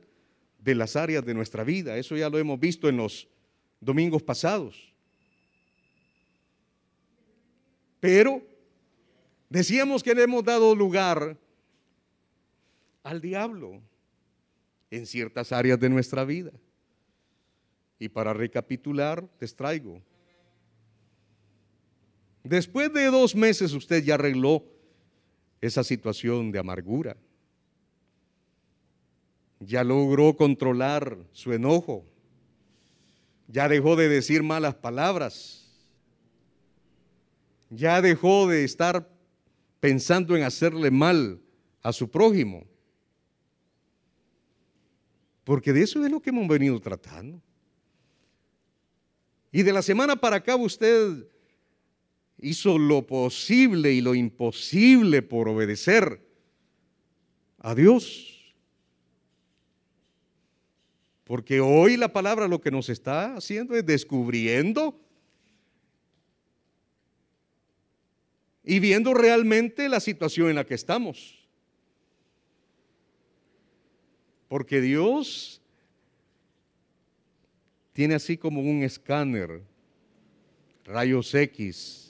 de 0.59 0.75
las 0.75 0.95
áreas 0.95 1.25
de 1.25 1.33
nuestra 1.33 1.65
vida. 1.65 1.97
Eso 1.97 2.15
ya 2.15 2.29
lo 2.29 2.37
hemos 2.37 2.57
visto 2.57 2.87
en 2.87 2.95
los 2.95 3.27
domingos 3.81 4.23
pasados. 4.23 4.93
Pero 7.99 8.41
decíamos 9.49 10.03
que 10.03 10.15
le 10.15 10.23
hemos 10.23 10.45
dado 10.45 10.73
lugar 10.73 11.37
al 13.03 13.19
diablo 13.19 13.81
en 14.89 15.05
ciertas 15.05 15.51
áreas 15.51 15.81
de 15.81 15.89
nuestra 15.89 16.23
vida. 16.23 16.53
Y 17.99 18.07
para 18.07 18.31
recapitular, 18.31 19.29
les 19.41 19.53
traigo. 19.53 20.01
Después 22.43 22.91
de 22.91 23.05
dos 23.05 23.35
meses 23.35 23.71
usted 23.73 24.03
ya 24.03 24.15
arregló 24.15 24.65
esa 25.61 25.83
situación 25.83 26.51
de 26.51 26.59
amargura. 26.59 27.15
Ya 29.61 29.83
logró 29.83 30.35
controlar 30.35 31.17
su 31.31 31.53
enojo. 31.53 32.05
Ya 33.47 33.69
dejó 33.69 33.95
de 33.95 34.09
decir 34.09 34.43
malas 34.43 34.75
palabras. 34.75 35.63
Ya 37.69 38.01
dejó 38.01 38.47
de 38.47 38.65
estar 38.65 39.09
pensando 39.79 40.35
en 40.35 40.43
hacerle 40.43 40.91
mal 40.91 41.39
a 41.81 41.93
su 41.93 42.11
prójimo. 42.11 42.65
Porque 45.45 45.71
de 45.71 45.83
eso 45.83 46.03
es 46.05 46.11
lo 46.11 46.21
que 46.21 46.29
hemos 46.29 46.47
venido 46.47 46.79
tratando. 46.81 47.41
Y 49.49 49.63
de 49.63 49.71
la 49.71 49.81
semana 49.81 50.17
para 50.17 50.37
acá 50.37 50.57
usted 50.57 51.25
hizo 52.43 52.77
lo 52.77 53.07
posible 53.07 53.93
y 53.93 54.01
lo 54.01 54.13
imposible 54.13 55.21
por 55.21 55.47
obedecer 55.47 56.21
a 57.59 57.73
Dios. 57.73 58.53
Porque 61.23 61.61
hoy 61.61 61.97
la 61.97 62.11
palabra 62.11 62.47
lo 62.47 62.59
que 62.59 62.69
nos 62.69 62.89
está 62.89 63.35
haciendo 63.35 63.75
es 63.75 63.85
descubriendo 63.85 64.99
y 68.63 68.79
viendo 68.79 69.13
realmente 69.13 69.87
la 69.87 69.99
situación 69.99 70.49
en 70.49 70.55
la 70.55 70.65
que 70.65 70.75
estamos. 70.75 71.39
Porque 74.49 74.81
Dios 74.81 75.61
tiene 77.93 78.15
así 78.15 78.37
como 78.37 78.61
un 78.61 78.83
escáner, 78.83 79.63
rayos 80.83 81.33
X, 81.33 82.02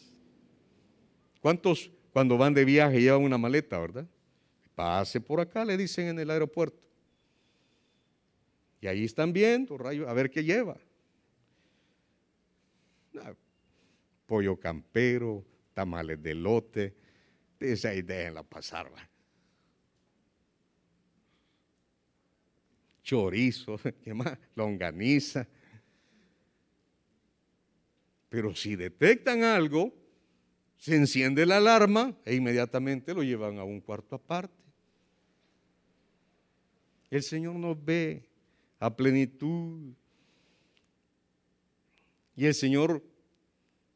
¿Cuántos 1.43 1.91
cuando 2.13 2.37
van 2.37 2.53
de 2.53 2.63
viaje 2.63 3.01
llevan 3.01 3.21
una 3.21 3.37
maleta, 3.37 3.77
verdad? 3.77 4.07
Pase 4.75 5.19
por 5.19 5.41
acá, 5.41 5.65
le 5.65 5.75
dicen 5.75 6.07
en 6.07 6.17
el 6.17 6.29
aeropuerto. 6.29 6.87
Y 8.79 8.87
ahí 8.87 9.03
están 9.03 9.33
viendo, 9.33 9.77
rayo, 9.77 10.07
a 10.07 10.13
ver 10.13 10.31
qué 10.31 10.41
lleva. 10.41 10.77
Ah, 13.19 13.33
pollo 14.25 14.57
campero, 14.57 15.43
tamales 15.73 16.23
de 16.23 16.33
lote. 16.33 16.95
Dice 17.59 17.89
ahí, 17.89 18.01
déjenla 18.01 18.43
pasar, 18.43 18.89
¿va? 18.93 19.09
Chorizo, 23.03 23.77
¿qué 24.01 24.13
más? 24.13 24.37
Longaniza. 24.55 25.45
Pero 28.29 28.55
si 28.55 28.77
detectan 28.77 29.43
algo, 29.43 30.02
se 30.83 30.97
enciende 30.97 31.45
la 31.45 31.55
alarma 31.55 32.13
e 32.25 32.35
inmediatamente 32.35 33.13
lo 33.13 33.23
llevan 33.23 33.57
a 33.57 33.63
un 33.63 33.79
cuarto 33.79 34.15
aparte. 34.15 34.61
El 37.09 37.23
Señor 37.23 37.55
nos 37.55 37.81
ve 37.81 38.27
a 38.79 38.93
plenitud. 38.93 39.93
Y 42.35 42.47
el 42.47 42.53
Señor 42.53 43.01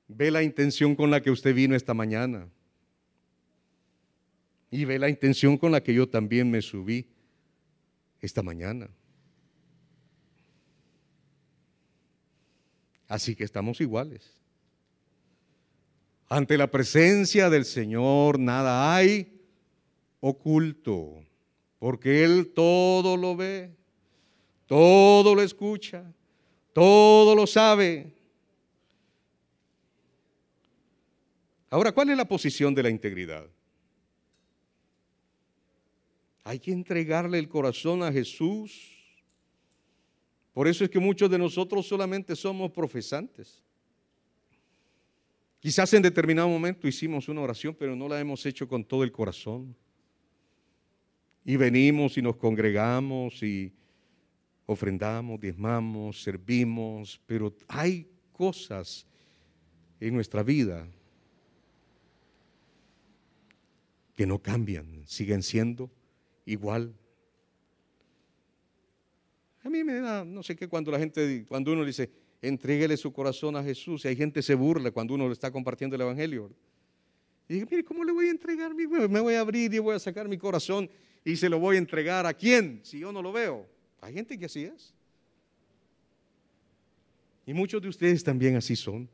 ve 0.08 0.32
la 0.32 0.43
intención 0.43 0.95
con 0.95 1.12
la 1.12 1.21
que 1.21 1.30
usted 1.30 1.54
vino 1.54 1.76
esta 1.76 1.93
mañana. 1.93 2.47
Y 4.71 4.86
ve 4.86 4.97
la 4.97 5.10
intención 5.10 5.58
con 5.58 5.73
la 5.73 5.84
que 5.84 5.93
yo 5.93 6.08
también 6.08 6.50
me 6.50 6.62
subí 6.62 7.10
esta 8.21 8.41
mañana. 8.41 8.89
Así 13.10 13.36
que 13.36 13.43
estamos 13.43 13.82
iguales. 13.82 14.37
Ante 16.30 16.58
la 16.58 16.70
presencia 16.70 17.50
del 17.50 17.63
Señor 17.63 18.38
nada 18.38 18.94
hay 18.96 19.32
oculto, 20.20 21.24
porque 21.80 22.24
Él 22.24 22.52
todo 22.54 23.16
lo 23.16 23.36
ve, 23.36 23.74
todo 24.66 25.34
lo 25.34 25.42
escucha, 25.42 26.04
todo 26.74 27.34
lo 27.34 27.48
sabe. 27.48 28.13
Ahora, 31.70 31.94
¿cuál 31.94 32.10
es 32.10 32.18
la 32.18 32.28
posición 32.28 32.76
de 32.76 32.84
la 32.84 32.90
integridad? 32.90 33.46
Hay 36.44 36.60
que 36.60 36.72
entregarle 36.72 37.40
el 37.40 37.50
corazón 37.50 38.04
a 38.04 38.12
Jesús. 38.12 38.96
Por 40.54 40.68
eso 40.68 40.84
es 40.84 40.90
que 40.90 41.00
muchos 41.00 41.30
de 41.30 41.38
nosotros 41.38 41.86
solamente 41.86 42.36
somos 42.36 42.72
profesantes. 42.72 43.62
Quizás 45.67 45.93
en 45.93 46.01
determinado 46.01 46.47
momento 46.47 46.88
hicimos 46.88 47.27
una 47.27 47.41
oración, 47.41 47.75
pero 47.77 47.93
no 47.93 48.08
la 48.08 48.17
hemos 48.21 48.45
hecho 48.45 48.69
con 48.69 48.86
todo 48.86 49.03
el 49.03 49.12
corazón. 49.12 49.75
Y 51.43 51.58
venimos 51.58 52.17
y 52.17 52.21
nos 52.21 52.38
congregamos 52.38 53.43
y 53.43 53.73
ofrendamos, 54.65 55.41
diezmamos, 55.41 56.23
servimos, 56.23 57.21
pero 57.25 57.53
hay 57.67 58.10
cosas 58.32 59.06
en 59.99 60.13
nuestra 60.13 60.41
vida 60.41 60.88
que 64.15 64.25
no 64.25 64.41
cambian, 64.41 65.03
siguen 65.06 65.43
siendo 65.43 65.91
igual. 66.45 66.95
A 69.65 69.69
mí 69.69 69.84
me 69.84 69.95
da, 69.95 70.23
no 70.23 70.43
sé 70.43 70.56
qué, 70.56 70.69
cuando 70.69 70.91
la 70.91 70.99
gente, 70.99 71.45
cuando 71.45 71.73
uno 71.73 71.84
dice, 71.84 72.10
entréguele 72.41 72.97
su 72.97 73.12
corazón 73.12 73.56
a 73.56 73.63
Jesús, 73.63 74.06
y 74.06 74.10
hay 74.10 74.15
gente 74.15 74.39
que 74.39 74.43
se 74.43 74.56
burla 74.56 74.91
cuando 74.91 75.13
uno 75.13 75.28
le 75.28 75.34
está 75.34 75.52
compartiendo 75.52 75.95
el 75.95 76.02
Evangelio. 76.02 76.52
Y 77.50 77.56
digo, 77.56 77.67
mire, 77.69 77.84
¿cómo 77.84 78.04
le 78.04 78.12
voy 78.12 78.28
a 78.28 78.32
entregar 78.32 78.73
mi 78.73 78.88
Me 78.88 79.19
voy 79.19 79.36
a 79.36 79.39
abrir 79.39 79.73
y 79.73 79.80
voy 79.80 79.95
a 79.95 80.00
sacar 80.00 80.28
mi 80.28 80.38
corazón 80.38 80.89
y 81.23 81.36
se 81.36 81.50
lo 81.50 81.60
voy 81.60 81.76
a 81.76 81.80
entregar 81.80 82.26
a 82.26 82.34
quién 82.34 82.82
si 82.84 83.00
yo 83.00 83.12
no 83.12 83.21
lo 83.21 83.32
veo. 83.32 83.65
Hay 84.02 84.13
gente 84.13 84.38
que 84.38 84.45
así 84.45 84.63
es. 84.63 84.93
Y 87.45 87.54
muchos 87.54 87.82
de 87.82 87.88
ustedes 87.88 88.23
también 88.23 88.58
así 88.58 88.76
son. 88.76 89.10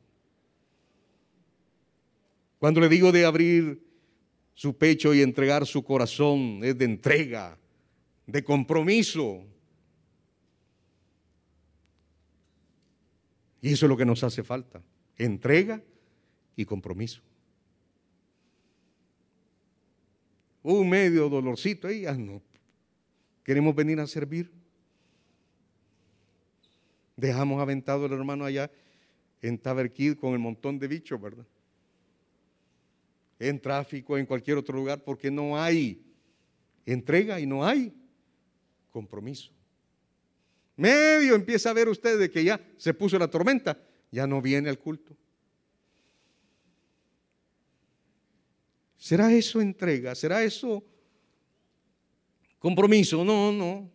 Cuando 2.58 2.82
le 2.82 2.90
digo 2.90 3.12
de 3.12 3.26
abrir 3.26 3.84
su 4.56 4.76
pecho 4.76 5.14
y 5.14 5.22
entregar 5.22 5.66
su 5.66 5.84
corazón 5.84 6.60
es 6.64 6.78
de 6.78 6.86
entrega, 6.86 7.58
de 8.26 8.44
compromiso. 8.44 9.44
Y 13.64 13.74
eso 13.74 13.88
es 13.88 13.90
lo 13.90 13.98
que 13.98 14.06
nos 14.06 14.24
hace 14.24 14.44
falta, 14.44 14.84
entrega 15.18 15.82
y 16.56 16.66
compromiso. 16.66 17.24
Un 20.62 20.88
medio 20.88 21.30
dolorcito 21.30 21.88
ahí, 21.88 22.06
ah, 22.06 22.14
no. 22.14 22.44
Queremos 23.44 23.74
venir 23.74 24.00
a 24.00 24.06
servir. 24.06 24.52
Dejamos 27.18 27.60
aventado 27.60 28.06
el 28.06 28.14
hermano 28.14 28.46
allá 28.46 28.70
en 29.42 29.58
Taberquid 29.58 30.18
con 30.18 30.34
el 30.34 30.40
montón 30.40 30.78
de 30.78 30.88
bichos, 30.88 31.20
¿verdad? 31.20 31.46
en 33.40 33.60
tráfico, 33.60 34.18
en 34.18 34.26
cualquier 34.26 34.58
otro 34.58 34.76
lugar, 34.76 35.04
porque 35.04 35.30
no 35.30 35.60
hay 35.60 36.02
entrega 36.86 37.40
y 37.40 37.46
no 37.46 37.66
hay 37.66 37.94
compromiso. 38.90 39.52
Medio 40.76 41.36
empieza 41.36 41.70
a 41.70 41.74
ver 41.74 41.88
usted 41.88 42.20
de 42.20 42.32
que 42.32 42.44
ya 42.44 42.60
se 42.78 42.94
puso 42.94 43.20
la 43.20 43.30
tormenta, 43.30 43.78
ya 44.12 44.26
no 44.26 44.42
viene 44.42 44.70
al 44.70 44.80
culto. 44.80 45.16
¿Será 48.98 49.34
eso 49.34 49.60
entrega? 49.60 50.16
¿Será 50.16 50.44
eso 50.44 50.84
compromiso? 52.58 53.26
No, 53.26 53.52
no. 53.52 53.92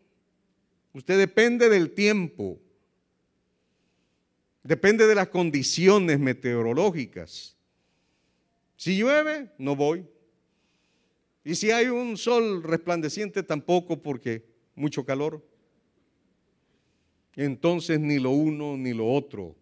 Usted 0.93 1.17
depende 1.17 1.69
del 1.71 1.93
tiempo. 1.93 2.61
Depende 4.63 5.07
de 5.07 5.15
las 5.15 5.29
condiciones 5.29 6.21
meteorológicas. 6.21 7.57
Si 8.77 8.99
llueve, 8.99 9.51
no 9.57 9.75
voy. 9.75 10.07
Y 11.43 11.55
si 11.55 11.71
hay 11.71 11.87
un 11.87 12.19
sol 12.19 12.63
resplandeciente, 12.63 13.43
tampoco 13.43 14.03
porque 14.03 14.45
mucho 14.75 15.07
calor. 15.07 15.43
Entonces 17.39 18.01
ni 18.01 18.19
lo 18.19 18.33
uno 18.33 18.77
ni 18.77 18.93
lo 18.93 19.11
otro. 19.11 19.55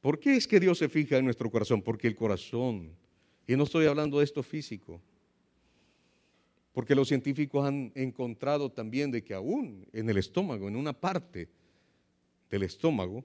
¿Por 0.00 0.18
qué 0.18 0.34
es 0.34 0.48
que 0.48 0.58
Dios 0.58 0.78
se 0.78 0.88
fija 0.88 1.16
en 1.16 1.24
nuestro 1.24 1.50
corazón? 1.50 1.80
Porque 1.80 2.08
el 2.08 2.16
corazón, 2.16 2.90
y 3.46 3.54
no 3.54 3.64
estoy 3.64 3.86
hablando 3.86 4.18
de 4.18 4.24
esto 4.24 4.42
físico, 4.42 5.00
porque 6.72 6.94
los 6.94 7.08
científicos 7.08 7.64
han 7.64 7.92
encontrado 7.94 8.70
también 8.70 9.10
de 9.10 9.22
que 9.22 9.32
aún 9.32 9.86
en 9.92 10.10
el 10.10 10.16
estómago, 10.16 10.66
en 10.68 10.76
una 10.76 10.92
parte 10.92 11.48
del 12.50 12.64
estómago, 12.64 13.24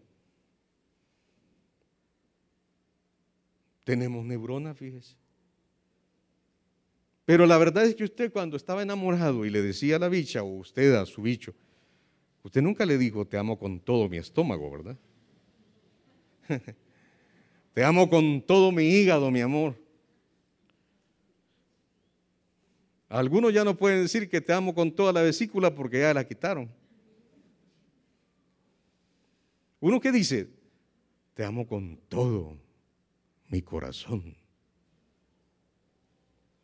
Tenemos 3.86 4.26
neuronas, 4.26 4.76
fíjese. 4.76 5.16
Pero 7.26 7.48
la 7.48 7.58
verdad 7.58 7.86
es 7.86 7.96
que 7.96 8.04
usted 8.04 8.32
cuando 8.32 8.56
estaba 8.56 8.84
enamorado 8.84 9.46
y 9.46 9.50
le 9.50 9.62
decía 9.62 9.96
a 9.96 10.00
la 10.00 10.10
bicha 10.10 10.44
o 10.44 10.60
usted 10.60 10.94
a 10.94 11.06
su 11.08 11.24
bicho, 11.24 11.56
usted 12.44 12.62
nunca 12.62 12.86
le 12.86 13.00
dijo 13.00 13.26
te 13.26 13.38
amo 13.38 13.58
con 13.58 13.80
todo 13.80 14.08
mi 14.08 14.18
estómago, 14.18 14.70
¿verdad? 14.70 14.98
te 17.74 17.84
amo 17.84 18.08
con 18.10 18.44
todo 18.44 18.72
mi 18.72 18.84
hígado, 18.84 19.32
mi 19.32 19.42
amor. 19.42 19.76
Algunos 23.10 23.54
ya 23.54 23.64
no 23.64 23.76
pueden 23.76 24.04
decir 24.04 24.30
que 24.30 24.42
te 24.42 24.54
amo 24.54 24.76
con 24.76 24.92
toda 24.92 25.12
la 25.12 25.22
vesícula 25.22 25.74
porque 25.74 26.02
ya 26.02 26.14
la 26.14 26.28
quitaron. 26.28 26.70
Uno 29.80 30.00
que 30.00 30.12
dice, 30.12 30.50
te 31.34 31.44
amo 31.44 31.68
con 31.68 31.98
todo 32.08 32.58
mi 33.48 33.62
corazón. 33.62 34.36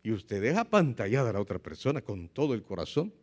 Y 0.03 0.11
usted 0.11 0.41
deja 0.41 0.63
pantallada 0.63 1.29
a 1.29 1.33
la 1.33 1.41
otra 1.41 1.59
persona 1.59 2.01
con 2.01 2.27
todo 2.29 2.53
el 2.53 2.63
corazón. 2.63 3.13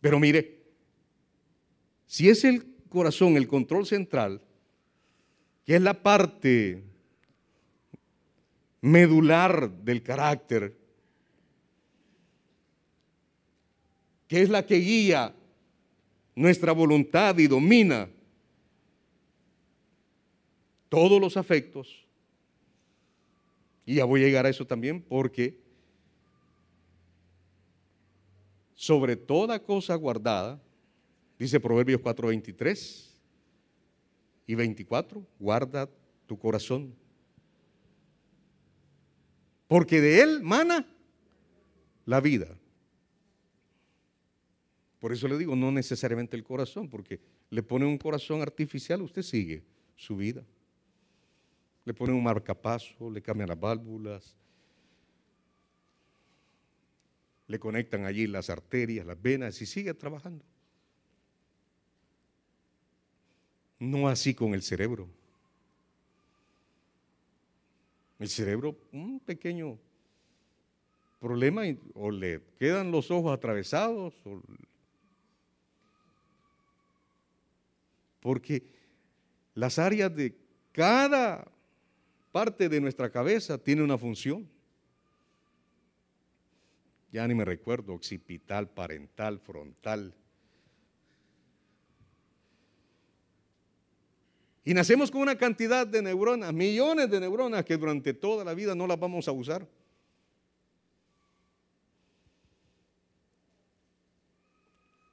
Pero 0.00 0.18
mire, 0.18 0.62
si 2.06 2.28
es 2.28 2.44
el 2.44 2.66
corazón 2.88 3.36
el 3.36 3.46
control 3.46 3.86
central, 3.86 4.42
que 5.64 5.76
es 5.76 5.82
la 5.82 6.02
parte 6.02 6.82
medular 8.80 9.70
del 9.70 10.02
carácter, 10.02 10.76
que 14.26 14.42
es 14.42 14.50
la 14.50 14.66
que 14.66 14.76
guía 14.76 15.34
nuestra 16.34 16.72
voluntad 16.72 17.38
y 17.38 17.46
domina 17.46 18.08
todos 20.88 21.20
los 21.20 21.36
afectos. 21.36 22.06
Y 23.84 23.96
ya 23.96 24.04
voy 24.04 24.22
a 24.22 24.26
llegar 24.26 24.46
a 24.46 24.48
eso 24.48 24.66
también 24.66 25.02
porque 25.02 25.60
sobre 28.74 29.16
toda 29.16 29.62
cosa 29.62 29.94
guardada, 29.94 30.60
dice 31.38 31.60
Proverbios 31.60 32.00
4, 32.00 32.28
23 32.28 33.16
y 34.46 34.54
24, 34.54 35.24
guarda 35.38 35.88
tu 36.26 36.38
corazón. 36.38 36.94
Porque 39.66 40.00
de 40.00 40.20
él 40.20 40.42
mana 40.42 40.86
la 42.04 42.20
vida. 42.20 42.58
Por 44.98 45.12
eso 45.12 45.26
le 45.26 45.38
digo, 45.38 45.56
no 45.56 45.72
necesariamente 45.72 46.36
el 46.36 46.44
corazón, 46.44 46.88
porque 46.88 47.20
le 47.50 47.62
pone 47.62 47.86
un 47.86 47.98
corazón 47.98 48.42
artificial, 48.42 49.02
usted 49.02 49.22
sigue 49.22 49.64
su 49.96 50.16
vida 50.16 50.44
le 51.84 51.94
ponen 51.94 52.14
un 52.14 52.24
marcapaso, 52.24 53.10
le 53.10 53.20
cambian 53.22 53.48
las 53.48 53.58
válvulas. 53.58 54.36
le 57.52 57.60
conectan 57.60 58.06
allí 58.06 58.26
las 58.26 58.48
arterias, 58.48 59.04
las 59.04 59.20
venas 59.20 59.60
y 59.60 59.66
sigue 59.66 59.92
trabajando. 59.92 60.42
No 63.78 64.08
así 64.08 64.32
con 64.32 64.54
el 64.54 64.62
cerebro. 64.62 65.06
El 68.18 68.30
cerebro, 68.30 68.74
un 68.90 69.20
pequeño 69.20 69.78
problema, 71.20 71.64
o 71.92 72.10
le 72.10 72.40
quedan 72.58 72.90
los 72.90 73.10
ojos 73.10 73.34
atravesados, 73.34 74.14
porque 78.20 78.62
las 79.54 79.78
áreas 79.78 80.16
de 80.16 80.34
cada 80.72 81.51
parte 82.32 82.68
de 82.70 82.80
nuestra 82.80 83.10
cabeza 83.10 83.58
tiene 83.58 83.82
una 83.82 83.98
función. 83.98 84.48
Ya 87.12 87.28
ni 87.28 87.34
me 87.34 87.44
recuerdo, 87.44 87.92
occipital, 87.92 88.70
parental, 88.70 89.38
frontal. 89.38 90.14
Y 94.64 94.72
nacemos 94.72 95.10
con 95.10 95.20
una 95.20 95.36
cantidad 95.36 95.86
de 95.86 96.00
neuronas, 96.00 96.54
millones 96.54 97.10
de 97.10 97.20
neuronas 97.20 97.64
que 97.64 97.76
durante 97.76 98.14
toda 98.14 98.44
la 98.44 98.54
vida 98.54 98.74
no 98.74 98.86
las 98.86 98.98
vamos 98.98 99.28
a 99.28 99.32
usar. 99.32 99.68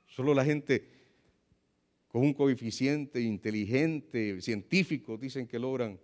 Solo 0.08 0.34
la 0.34 0.45
gente 0.45 0.88
con 2.08 2.21
un 2.21 2.34
coeficiente 2.34 3.19
inteligente, 3.19 4.41
científico, 4.41 5.17
dicen 5.17 5.47
que 5.47 5.60
logran 5.60 5.99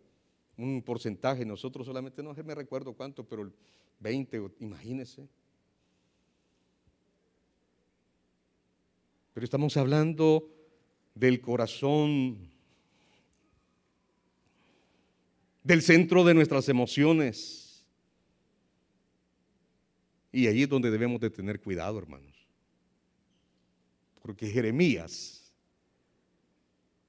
un 0.58 0.82
porcentaje. 0.82 1.46
Nosotros 1.46 1.86
solamente, 1.86 2.24
no 2.24 2.34
me 2.34 2.56
recuerdo 2.56 2.94
cuánto, 2.94 3.24
pero 3.24 3.44
el 3.44 3.54
20, 4.00 4.42
imagínense. 4.60 5.28
Pero 9.34 9.44
estamos 9.44 9.76
hablando 9.76 10.50
del 11.14 11.42
corazón, 11.42 12.50
del 15.64 15.82
centro 15.82 16.24
de 16.24 16.34
nuestras 16.34 16.70
emociones. 16.70 17.86
Y 20.32 20.48
ahí 20.48 20.64
es 20.64 20.70
donde 20.70 20.92
debemos 20.92 21.20
de 21.20 21.30
tener 21.30 21.62
cuidado, 21.62 21.98
hermanos. 21.98 22.34
Porque 24.22 24.48
Jeremías, 24.48 25.54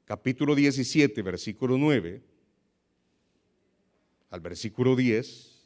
capítulo 0.05 0.55
17, 0.55 1.23
versículo 1.23 1.79
9, 1.79 2.23
al 4.31 4.41
versículo 4.41 4.97
10, 4.97 5.57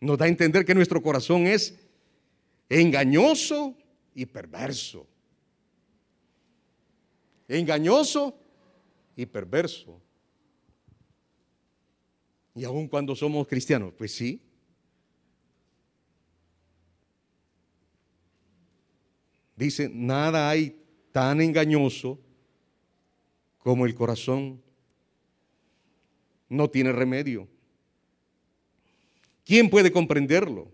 nos 0.00 0.18
da 0.18 0.26
a 0.26 0.28
entender 0.28 0.64
que 0.64 0.74
nuestro 0.74 1.02
corazón 1.02 1.46
es 1.46 1.74
engañoso 2.68 3.76
y 4.14 4.26
perverso. 4.26 5.06
Engañoso 7.48 8.38
y 9.16 9.26
perverso. 9.26 10.00
Y 12.54 12.64
aun 12.64 12.88
cuando 12.88 13.14
somos 13.14 13.46
cristianos, 13.46 13.92
pues 13.96 14.12
sí. 14.12 14.42
Dice, 19.56 19.90
nada 19.92 20.48
hay 20.48 20.80
tan 21.10 21.40
engañoso 21.40 22.20
como 23.58 23.86
el 23.86 23.94
corazón. 23.94 24.62
No 26.48 26.68
tiene 26.70 26.92
remedio. 26.92 27.48
¿Quién 29.44 29.70
puede 29.70 29.90
comprenderlo? 29.90 30.70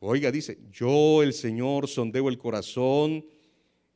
Oiga, 0.00 0.32
dice, 0.32 0.58
yo 0.72 1.22
el 1.22 1.32
Señor 1.32 1.86
sondeo 1.86 2.28
el 2.28 2.38
corazón 2.38 3.24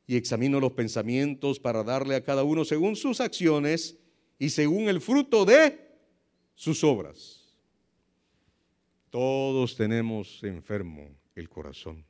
y 0.07 0.15
examino 0.15 0.59
los 0.59 0.71
pensamientos 0.71 1.59
para 1.59 1.83
darle 1.83 2.15
a 2.15 2.23
cada 2.23 2.43
uno 2.43 2.63
según 2.63 2.95
sus 2.95 3.19
acciones 3.19 3.97
y 4.39 4.49
según 4.49 4.87
el 4.87 5.01
fruto 5.01 5.43
de 5.43 5.77
sus 6.55 6.83
obras. 6.83 7.43
Todos 9.09 9.75
tenemos 9.75 10.43
enfermo 10.43 11.09
el 11.35 11.49
corazón. 11.49 12.06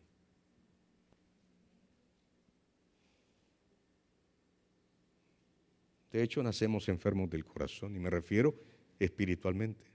De 6.18 6.24
hecho, 6.24 6.42
nacemos 6.42 6.90
enfermos 6.90 7.30
del 7.30 7.46
corazón 7.46 7.96
y 7.96 8.00
me 8.00 8.10
refiero 8.10 8.56
espiritualmente. 8.98 9.86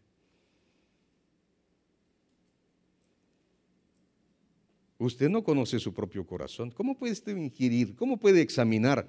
Usted 4.98 5.28
no 5.28 5.42
conoce 5.42 5.80
su 5.80 5.92
propio 5.92 6.24
corazón. 6.24 6.70
¿Cómo 6.70 6.96
puede 6.96 7.14
usted 7.14 7.36
inquirir? 7.36 7.96
¿Cómo 7.96 8.20
puede 8.20 8.40
examinar? 8.40 9.04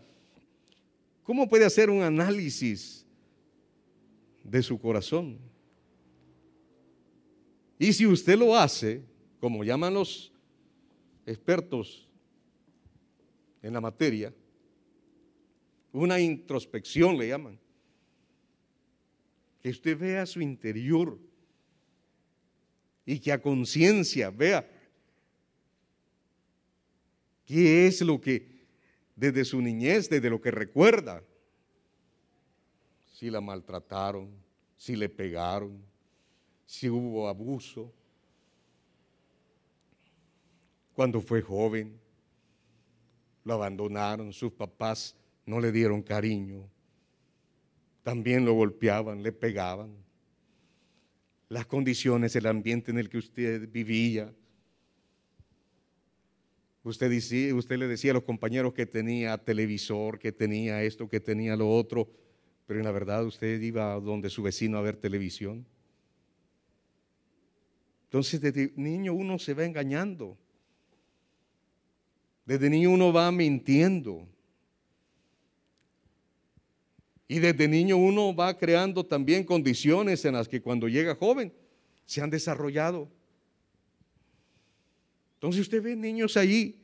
¿Cómo 1.21 1.47
puede 1.47 1.65
hacer 1.65 1.91
un 1.91 2.01
análisis 2.01 3.05
de 4.43 4.63
su 4.63 4.79
corazón? 4.79 5.37
Y 7.77 7.93
si 7.93 8.07
usted 8.07 8.39
lo 8.39 8.57
hace, 8.57 9.03
como 9.39 9.63
llaman 9.63 9.93
los 9.93 10.33
expertos 11.27 12.09
en 13.61 13.71
la 13.71 13.81
materia, 13.81 14.33
una 15.93 16.19
introspección 16.19 17.17
le 17.17 17.29
llaman, 17.29 17.57
que 19.61 19.69
usted 19.69 19.97
vea 19.97 20.25
su 20.25 20.41
interior 20.41 21.17
y 23.05 23.19
que 23.19 23.31
a 23.31 23.41
conciencia 23.41 24.29
vea 24.29 24.69
¿Qué 27.45 27.87
es 27.87 28.01
lo 28.01 28.19
que 28.21 28.65
desde 29.15 29.45
su 29.45 29.61
niñez, 29.61 30.09
desde 30.09 30.29
lo 30.29 30.41
que 30.41 30.51
recuerda? 30.51 31.23
Si 33.13 33.29
la 33.29 33.41
maltrataron, 33.41 34.31
si 34.77 34.95
le 34.95 35.09
pegaron, 35.09 35.83
si 36.65 36.89
hubo 36.89 37.27
abuso, 37.27 37.93
cuando 40.93 41.21
fue 41.21 41.41
joven, 41.41 41.99
lo 43.43 43.53
abandonaron, 43.53 44.31
sus 44.31 44.51
papás 44.51 45.15
no 45.45 45.59
le 45.59 45.71
dieron 45.71 46.01
cariño, 46.01 46.69
también 48.03 48.45
lo 48.45 48.53
golpeaban, 48.53 49.23
le 49.23 49.31
pegaban, 49.31 49.91
las 51.49 51.65
condiciones, 51.65 52.35
el 52.35 52.47
ambiente 52.47 52.91
en 52.91 52.97
el 52.97 53.09
que 53.09 53.17
usted 53.17 53.69
vivía, 53.69 54.33
Usted, 56.83 57.09
decía, 57.09 57.77
le 57.77 57.87
decía 57.87 58.11
a 58.11 58.13
los 58.15 58.23
compañeros 58.23 58.73
que 58.73 58.85
tenía 58.85 59.37
televisor, 59.37 60.19
que 60.19 60.33
tenía 60.33 60.83
esto, 60.83 61.07
que 61.07 61.21
tenía 61.21 61.55
lo 61.55 61.69
otro, 61.69 62.09
pero 62.67 62.79
en 62.79 62.85
la 62.85 62.91
verdad 62.91 63.25
usted 63.25 63.61
iba 63.61 63.97
donde 64.01 64.29
su 64.29 64.43
vecino 64.43 64.77
a 64.77 64.81
ver 64.81 64.97
televisión. 64.97 65.65
Entonces 68.05 68.41
desde 68.41 68.73
niño 68.75 69.13
uno 69.13 69.39
se 69.39 69.53
va 69.53 69.63
engañando. 69.63 70.37
Desde 72.45 72.69
niño 72.69 72.91
uno 72.91 73.13
va 73.13 73.31
mintiendo. 73.31 74.27
Y 77.33 77.39
desde 77.39 77.67
niño 77.67 77.97
uno 77.97 78.35
va 78.35 78.55
creando 78.55 79.03
también 79.03 79.43
condiciones 79.43 80.23
en 80.23 80.35
las 80.35 80.47
que 80.47 80.61
cuando 80.61 80.87
llega 80.87 81.15
joven 81.15 81.51
se 82.05 82.21
han 82.21 82.29
desarrollado. 82.29 83.09
Entonces 85.33 85.61
usted 85.61 85.81
ve 85.81 85.95
niños 85.95 86.37
allí 86.37 86.79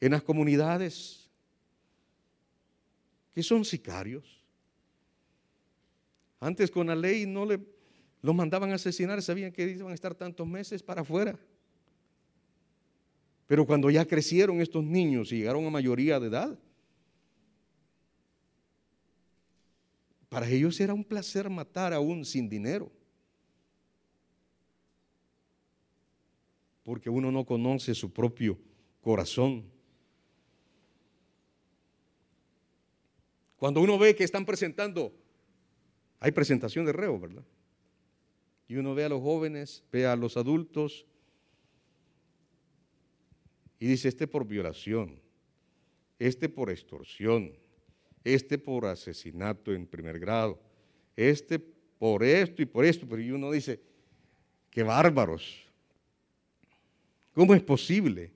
en 0.00 0.12
las 0.12 0.22
comunidades 0.22 1.28
que 3.34 3.42
son 3.42 3.62
sicarios. 3.62 4.42
Antes 6.40 6.70
con 6.70 6.86
la 6.86 6.96
ley 6.96 7.26
no 7.26 7.44
le 7.44 7.60
los 8.22 8.34
mandaban 8.34 8.72
a 8.72 8.76
asesinar, 8.76 9.20
sabían 9.20 9.52
que 9.52 9.68
iban 9.68 9.92
a 9.92 9.94
estar 9.94 10.14
tantos 10.14 10.46
meses 10.46 10.82
para 10.82 11.02
afuera. 11.02 11.38
Pero 13.46 13.66
cuando 13.66 13.90
ya 13.90 14.06
crecieron 14.06 14.62
estos 14.62 14.82
niños 14.82 15.30
y 15.30 15.36
llegaron 15.36 15.66
a 15.66 15.70
mayoría 15.70 16.18
de 16.18 16.28
edad, 16.28 16.58
para 20.30 20.48
ellos 20.48 20.80
era 20.80 20.94
un 20.94 21.04
placer 21.04 21.50
matar 21.50 21.92
aún 21.92 22.24
sin 22.24 22.48
dinero. 22.48 22.90
porque 26.90 27.08
uno 27.08 27.30
no 27.30 27.44
conoce 27.44 27.94
su 27.94 28.12
propio 28.12 28.58
corazón. 29.00 29.64
Cuando 33.56 33.80
uno 33.80 33.96
ve 33.96 34.16
que 34.16 34.24
están 34.24 34.44
presentando, 34.44 35.14
hay 36.18 36.32
presentación 36.32 36.84
de 36.84 36.92
reo, 36.92 37.16
¿verdad? 37.16 37.44
Y 38.66 38.74
uno 38.74 38.92
ve 38.96 39.04
a 39.04 39.08
los 39.08 39.22
jóvenes, 39.22 39.84
ve 39.92 40.04
a 40.04 40.16
los 40.16 40.36
adultos 40.36 41.06
y 43.78 43.86
dice, 43.86 44.08
este 44.08 44.26
por 44.26 44.44
violación, 44.44 45.20
este 46.18 46.48
por 46.48 46.70
extorsión, 46.70 47.52
este 48.24 48.58
por 48.58 48.86
asesinato 48.86 49.72
en 49.72 49.86
primer 49.86 50.18
grado, 50.18 50.60
este 51.16 51.58
por 51.58 52.24
esto 52.24 52.62
y 52.62 52.66
por 52.66 52.84
esto, 52.84 53.06
pero 53.08 53.34
uno 53.34 53.50
dice, 53.50 53.80
qué 54.70 54.82
bárbaros. 54.82 55.64
¿Cómo 57.34 57.54
es 57.54 57.62
posible? 57.62 58.32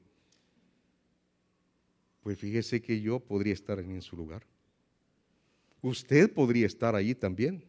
Pues 2.23 2.38
fíjese 2.38 2.81
que 2.81 3.01
yo 3.01 3.20
podría 3.20 3.53
estar 3.53 3.79
en 3.79 4.01
su 4.01 4.16
lugar. 4.16 4.42
Usted 5.83 6.33
podría 6.33 6.66
estar 6.66 6.94
allí 6.94 7.14
también. 7.14 7.62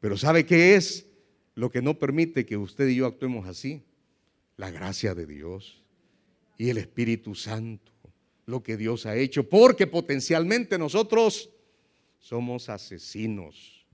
Pero 0.00 0.16
¿sabe 0.16 0.46
qué 0.46 0.76
es 0.76 1.06
lo 1.54 1.70
que 1.70 1.82
no 1.82 1.98
permite 1.98 2.44
que 2.44 2.56
usted 2.56 2.86
y 2.88 2.96
yo 2.96 3.06
actuemos 3.06 3.48
así? 3.48 3.82
La 4.56 4.70
gracia 4.70 5.14
de 5.14 5.26
Dios 5.26 5.82
y 6.58 6.68
el 6.68 6.78
Espíritu 6.78 7.34
Santo, 7.34 7.90
lo 8.46 8.62
que 8.62 8.76
Dios 8.76 9.06
ha 9.06 9.16
hecho, 9.16 9.48
porque 9.48 9.86
potencialmente 9.86 10.78
nosotros 10.78 11.50
somos 12.18 12.68
asesinos. 12.68 13.86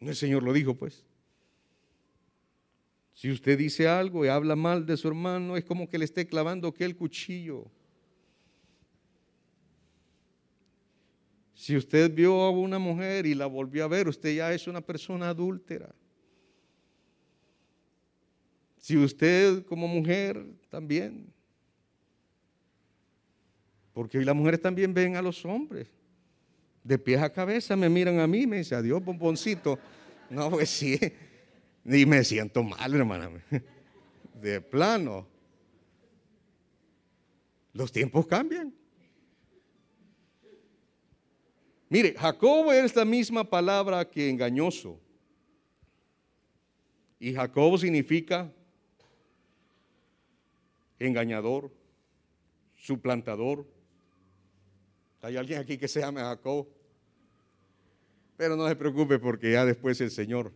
No 0.00 0.10
el 0.10 0.16
Señor 0.16 0.42
lo 0.42 0.52
dijo, 0.52 0.74
pues. 0.74 1.04
Si 3.14 3.30
usted 3.30 3.56
dice 3.56 3.86
algo 3.86 4.24
y 4.24 4.28
habla 4.28 4.56
mal 4.56 4.84
de 4.84 4.96
su 4.96 5.06
hermano, 5.06 5.56
es 5.56 5.64
como 5.64 5.88
que 5.88 5.98
le 5.98 6.04
esté 6.04 6.26
clavando 6.26 6.68
aquel 6.68 6.96
cuchillo. 6.96 7.70
Si 11.54 11.76
usted 11.76 12.12
vio 12.12 12.40
a 12.40 12.50
una 12.50 12.80
mujer 12.80 13.24
y 13.26 13.34
la 13.34 13.46
volvió 13.46 13.84
a 13.84 13.88
ver, 13.88 14.08
usted 14.08 14.34
ya 14.34 14.52
es 14.52 14.66
una 14.66 14.80
persona 14.80 15.28
adúltera. 15.28 15.94
Si 18.82 18.96
usted 18.96 19.64
como 19.66 19.86
mujer 19.86 20.44
también, 20.68 21.32
porque 23.92 24.18
hoy 24.18 24.24
las 24.24 24.34
mujeres 24.34 24.60
también 24.60 24.92
ven 24.92 25.14
a 25.14 25.22
los 25.22 25.44
hombres, 25.44 25.86
de 26.82 26.98
pies 26.98 27.22
a 27.22 27.32
cabeza 27.32 27.76
me 27.76 27.88
miran 27.88 28.18
a 28.18 28.26
mí, 28.26 28.44
me 28.44 28.56
dicen, 28.56 28.78
adiós, 28.78 29.00
bomboncito. 29.04 29.78
No, 30.28 30.50
pues 30.50 30.68
sí, 30.68 30.98
ni 31.84 32.04
me 32.04 32.24
siento 32.24 32.64
mal, 32.64 32.92
hermana. 32.92 33.30
De 34.34 34.60
plano. 34.60 35.28
Los 37.72 37.92
tiempos 37.92 38.26
cambian. 38.26 38.74
Mire, 41.88 42.16
Jacobo 42.18 42.72
es 42.72 42.96
la 42.96 43.04
misma 43.04 43.48
palabra 43.48 44.04
que 44.10 44.28
engañoso. 44.28 44.98
Y 47.20 47.32
Jacobo 47.32 47.78
significa 47.78 48.52
engañador, 51.06 51.70
suplantador. 52.74 53.66
Hay 55.20 55.36
alguien 55.36 55.60
aquí 55.60 55.78
que 55.78 55.88
se 55.88 56.00
llama 56.00 56.20
Jacob. 56.20 56.68
Pero 58.36 58.56
no 58.56 58.66
se 58.68 58.74
preocupe 58.74 59.18
porque 59.18 59.52
ya 59.52 59.64
después 59.64 60.00
el 60.00 60.10
Señor 60.10 60.52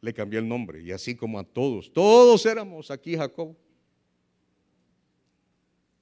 le 0.00 0.12
cambió 0.12 0.38
el 0.38 0.48
nombre. 0.48 0.82
Y 0.82 0.92
así 0.92 1.14
como 1.14 1.38
a 1.38 1.44
todos, 1.44 1.92
todos 1.92 2.44
éramos 2.46 2.90
aquí 2.90 3.16
Jacob. 3.16 3.56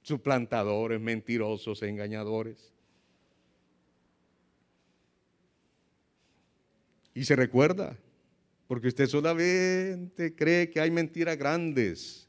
Suplantadores, 0.01 0.99
mentirosos, 0.99 1.81
engañadores. 1.81 2.71
Y 7.15 7.23
se 7.23 7.35
recuerda, 7.35 7.97
porque 8.67 8.89
usted 8.89 9.07
solamente 9.07 10.35
cree 10.35 10.69
que 10.69 10.81
hay 10.81 10.91
mentiras 10.91 11.37
grandes. 11.37 12.24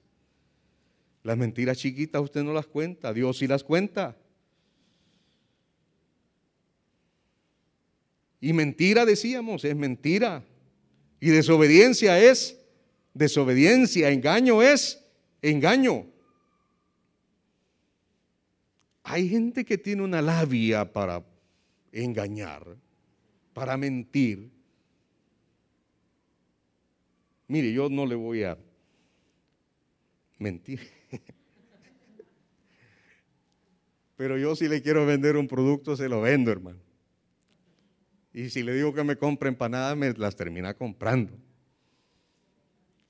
Las 1.26 1.36
mentiras 1.36 1.76
chiquitas 1.76 2.22
usted 2.22 2.44
no 2.44 2.52
las 2.52 2.68
cuenta, 2.68 3.12
Dios 3.12 3.38
sí 3.38 3.48
las 3.48 3.64
cuenta. 3.64 4.16
Y 8.40 8.52
mentira, 8.52 9.04
decíamos, 9.04 9.64
es 9.64 9.74
mentira. 9.74 10.44
Y 11.18 11.30
desobediencia 11.30 12.16
es 12.20 12.56
desobediencia, 13.12 14.10
engaño 14.10 14.62
es 14.62 15.04
engaño. 15.42 16.06
Hay 19.02 19.28
gente 19.28 19.64
que 19.64 19.78
tiene 19.78 20.02
una 20.02 20.22
labia 20.22 20.92
para 20.92 21.26
engañar, 21.90 22.76
para 23.52 23.76
mentir. 23.76 24.48
Mire, 27.48 27.72
yo 27.72 27.88
no 27.88 28.06
le 28.06 28.14
voy 28.14 28.44
a 28.44 28.56
mentir. 30.38 30.95
Pero 34.16 34.38
yo 34.38 34.56
si 34.56 34.68
le 34.68 34.82
quiero 34.82 35.06
vender 35.06 35.36
un 35.36 35.46
producto, 35.46 35.96
se 35.96 36.08
lo 36.08 36.20
vendo, 36.20 36.50
hermano. 36.50 36.80
Y 38.32 38.50
si 38.50 38.62
le 38.62 38.74
digo 38.74 38.92
que 38.92 39.04
me 39.04 39.16
compre 39.16 39.48
empanadas, 39.48 39.96
me 39.96 40.12
las 40.12 40.36
termina 40.36 40.74
comprando. 40.74 41.38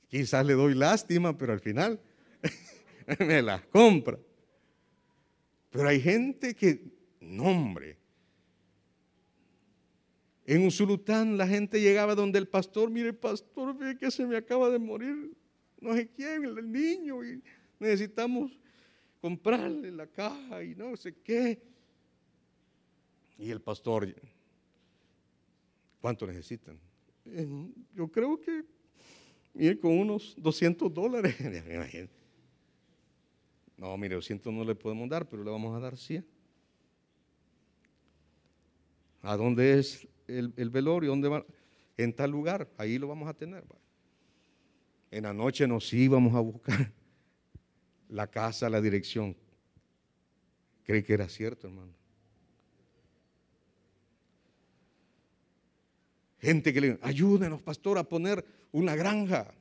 Quizás 0.09 0.47
le 0.47 0.55
doy 0.55 0.75
lástima, 0.75 1.37
pero 1.37 1.53
al 1.53 1.61
final 1.61 2.01
me 3.19 3.43
las 3.43 3.63
compra. 3.67 4.19
Pero 5.71 5.89
hay 5.89 6.01
gente 6.01 6.55
que, 6.55 6.93
no 7.21 7.45
hombre, 7.45 7.99
en 10.45 10.65
Usulután 10.65 11.37
la 11.37 11.47
gente 11.49 11.81
llegaba 11.81 12.15
donde 12.15 12.39
el 12.39 12.47
pastor, 12.47 12.89
mire 12.91 13.13
pastor, 13.13 13.77
ve 13.77 13.99
que 13.99 14.11
se 14.11 14.25
me 14.27 14.37
acaba 14.37 14.71
de 14.71 14.79
morir 14.79 15.37
no 15.81 15.95
sé 15.95 16.09
quién, 16.09 16.45
el 16.45 16.71
niño, 16.71 17.25
y 17.25 17.43
necesitamos 17.79 18.59
comprarle 19.27 19.91
la 19.91 20.07
caja 20.07 20.63
y 20.63 20.77
no 20.77 20.97
sé 20.97 21.17
qué. 21.17 21.61
Y 23.37 23.51
el 23.51 23.61
pastor, 23.61 24.15
¿cuánto 26.01 26.29
necesitan? 26.29 26.79
Yo 27.93 28.07
creo 28.07 28.41
que, 28.41 29.81
con 29.81 29.99
unos 29.99 30.37
200 30.39 30.95
dólares. 30.95 31.35
No, 33.79 33.95
mire, 33.99 34.15
200 34.15 34.51
no 34.55 34.65
le 34.65 34.75
podemos 34.75 35.07
dar, 35.07 35.29
pero 35.29 35.45
le 35.45 35.51
vamos 35.51 35.77
a 35.77 35.81
dar 35.81 35.99
100. 35.99 36.27
¿A 39.21 39.37
dónde 39.37 39.79
es 39.79 40.09
el, 40.27 40.71
velorio, 40.71 41.11
¿dónde 41.11 41.29
va? 41.29 41.45
En 41.99 42.15
tal 42.15 42.31
lugar, 42.31 42.71
ahí 42.79 42.97
lo 42.97 43.07
vamos 43.07 43.29
a 43.29 43.35
tener. 43.35 43.65
En 45.11 45.25
la 45.25 45.35
noche 45.35 45.69
nos 45.69 45.93
íbamos 45.93 46.35
a 46.35 46.41
buscar 46.41 46.91
la 48.09 48.29
casa, 48.29 48.69
la 48.69 48.81
dirección. 48.81 49.37
Creí 50.85 51.03
que 51.03 51.15
era 51.15 51.29
cierto, 51.29 51.67
hermano. 51.67 51.93
Gente 56.39 56.73
que 56.73 56.81
le 56.81 56.99
ayúdenos, 57.03 57.63
pastor, 57.63 57.99
a 57.99 58.05
poner 58.05 58.45
una 58.73 58.95
granja. 58.95 59.53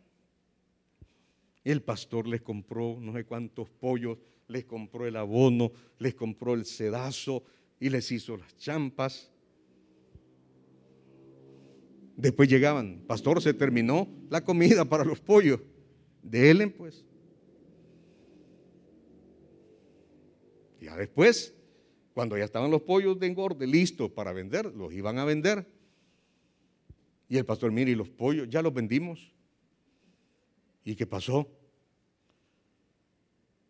El 1.63 1.81
pastor 1.81 2.27
les 2.27 2.41
compró 2.41 2.97
no 2.99 3.13
sé 3.13 3.23
cuántos 3.23 3.69
pollos, 3.69 4.19
les 4.47 4.65
compró 4.65 5.07
el 5.07 5.15
abono, 5.15 5.71
les 5.97 6.13
compró 6.13 6.53
el 6.53 6.65
sedazo 6.65 7.43
y 7.79 7.89
les 7.89 8.11
hizo 8.11 8.37
las 8.37 8.55
champas. 8.57 9.31
Después 12.15 12.47
llegaban, 12.47 13.03
pastor, 13.07 13.41
se 13.41 13.53
terminó 13.53 14.07
la 14.29 14.43
comida 14.43 14.85
para 14.85 15.03
los 15.03 15.19
pollos. 15.19 15.59
Denle 16.21 16.67
pues. 16.67 17.03
Ya 20.85 20.95
después, 20.95 21.55
cuando 22.13 22.37
ya 22.37 22.43
estaban 22.43 22.69
los 22.69 22.83
pollos 22.83 23.19
de 23.19 23.25
engorde 23.25 23.65
listos 23.65 24.11
para 24.11 24.31
vender, 24.33 24.67
los 24.67 24.93
iban 24.93 25.17
a 25.17 25.25
vender. 25.25 25.67
Y 27.27 27.37
el 27.37 27.45
pastor, 27.45 27.71
mire, 27.71 27.89
y 27.89 27.95
los 27.95 28.07
pollos 28.07 28.47
ya 28.47 28.61
los 28.61 28.71
vendimos. 28.71 29.33
¿Y 30.83 30.95
qué 30.95 31.07
pasó? 31.07 31.49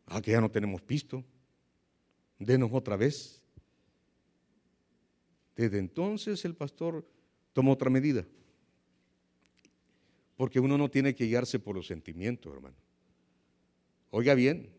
Ah, 0.08 0.22
que 0.22 0.32
ya 0.32 0.42
no 0.42 0.52
tenemos 0.52 0.82
pisto. 0.82 1.24
Denos 2.38 2.70
otra 2.74 2.98
vez. 2.98 3.42
Desde 5.56 5.80
entonces 5.80 6.44
el 6.44 6.54
pastor 6.54 7.08
tomó 7.54 7.72
otra 7.72 7.90
medida. 7.90 8.26
Porque 10.36 10.60
uno 10.60 10.78
no 10.78 10.92
tiene 10.92 11.16
que 11.16 11.28
guiarse 11.28 11.60
por 11.60 11.78
los 11.78 11.88
sentimientos, 11.88 12.54
hermano. 12.54 12.76
Oiga 14.10 14.34
bien. 14.34 14.70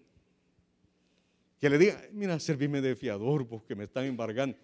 Que 1.58 1.70
le 1.70 1.78
diga, 1.78 2.00
mira, 2.12 2.38
servime 2.38 2.80
de 2.80 2.94
fiador 2.96 3.46
porque 3.46 3.74
me 3.74 3.84
están 3.84 4.04
embargando. 4.04 4.58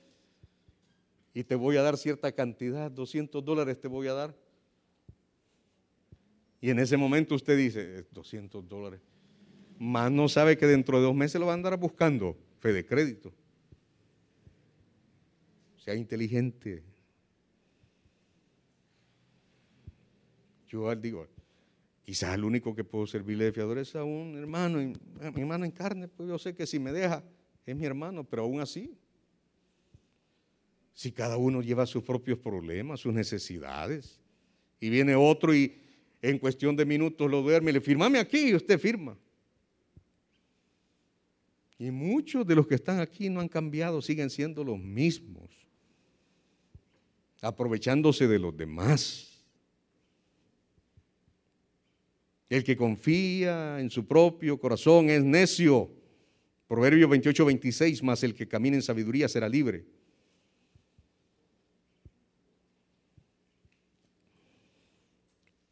Y 1.34 1.45
te 1.45 1.55
voy 1.55 1.76
a 1.76 1.82
dar 1.82 1.97
cierta 1.97 2.32
cantidad, 2.32 2.90
200 2.90 3.45
dólares 3.45 3.80
te 3.80 3.88
voy 3.88 4.09
a 4.09 4.12
dar. 4.12 4.36
Y 6.61 6.70
en 6.70 6.78
ese 6.78 6.97
momento 6.97 7.34
usted 7.34 7.57
dice, 7.57 8.07
200 8.11 8.68
dólares. 8.68 9.01
Más 9.78 10.12
no 10.12 10.28
sabe 10.28 10.57
que 10.57 10.66
dentro 10.66 10.99
de 10.99 11.05
dos 11.05 11.14
meses 11.14 11.40
lo 11.40 11.47
va 11.47 11.53
a 11.53 11.55
andar 11.55 11.76
buscando, 11.78 12.36
fe 12.61 12.72
de 12.72 12.86
crédito. 12.86 13.32
Sea 15.76 15.95
inteligente, 15.95 16.84
Yo 20.72 20.97
digo, 20.97 21.28
quizás 22.13 22.35
el 22.35 22.45
único 22.45 22.75
que 22.75 22.85
puedo 22.85 23.07
servirle 23.07 23.47
de 23.47 23.53
fiador 23.53 23.79
es 23.79 23.97
a 23.97 24.05
un 24.05 24.37
hermano, 24.37 24.81
a 25.23 25.31
mi 25.31 25.41
hermano 25.41 25.65
en 25.65 25.71
carne, 25.71 26.09
pues 26.09 26.29
yo 26.29 26.39
sé 26.39 26.55
que 26.55 26.67
si 26.67 26.79
me 26.79 26.93
deja 26.93 27.25
es 27.65 27.75
mi 27.75 27.87
hermano, 27.87 28.23
pero 28.23 28.43
aún 28.43 28.61
así, 28.61 28.95
si 30.93 31.11
cada 31.11 31.39
uno 31.39 31.63
lleva 31.63 31.87
sus 31.87 32.03
propios 32.03 32.39
problemas, 32.39 33.01
sus 33.01 33.15
necesidades, 33.15 34.21
Y 34.79 34.91
viene 34.91 35.15
otro 35.15 35.55
y 35.55 35.75
en 36.21 36.39
cuestión 36.39 36.77
de 36.77 36.85
minutos 36.85 37.31
lo 37.31 37.41
duerme 37.41 37.71
y 37.71 37.75
le 37.75 37.81
firmame 37.81 38.19
aquí 38.19 38.51
y 38.51 38.55
usted 38.57 38.79
firma. 38.79 39.17
Y 41.79 41.91
muchos 41.91 42.47
de 42.47 42.55
los 42.55 42.67
que 42.67 42.75
están 42.75 43.01
aquí 43.01 43.31
no 43.31 43.41
han 43.41 43.49
cambiado, 43.49 44.03
siguen 44.03 44.29
siendo 44.29 44.63
los 44.63 44.79
mismos, 44.79 45.49
aprovechándose 47.41 48.29
de 48.29 48.39
los 48.39 48.55
demás. 48.55 49.32
El 52.53 52.64
que 52.64 52.76
confía 52.76 53.80
en 53.80 53.88
su 53.88 54.07
propio 54.07 54.61
corazón 54.61 55.09
es 55.09 55.24
necio. 55.24 55.90
Proverbio 56.68 57.09
28, 57.09 57.46
26, 57.46 58.03
más 58.03 58.22
el 58.24 58.34
que 58.34 58.46
camina 58.46 58.76
en 58.76 58.82
sabiduría 58.82 59.26
será 59.26 59.48
libre. 59.48 59.86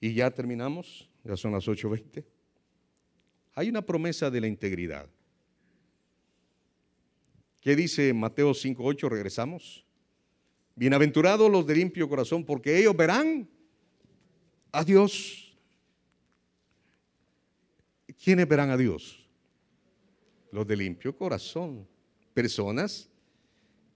Y 0.01 0.15
ya 0.15 0.31
terminamos, 0.31 1.07
ya 1.23 1.37
son 1.37 1.53
las 1.53 1.69
8.20. 1.69 2.25
Hay 3.57 3.69
una 3.69 3.85
promesa 3.85 4.31
de 4.31 4.41
la 4.41 4.47
integridad. 4.47 5.07
¿Qué 7.61 7.77
dice 7.77 8.15
Mateo 8.15 8.53
5.8? 8.53 9.11
Regresamos. 9.11 9.85
Bienaventurados 10.77 11.51
los 11.51 11.67
de 11.67 11.75
limpio 11.75 12.09
corazón, 12.09 12.43
porque 12.43 12.79
ellos 12.79 12.97
verán 12.97 13.47
a 14.73 14.83
Dios. 14.83 15.50
¿Quiénes 18.23 18.47
verán 18.47 18.71
a 18.71 18.77
Dios? 18.77 19.27
Los 20.53 20.67
de 20.67 20.77
limpio 20.77 21.17
corazón. 21.17 21.87
Personas 22.35 23.09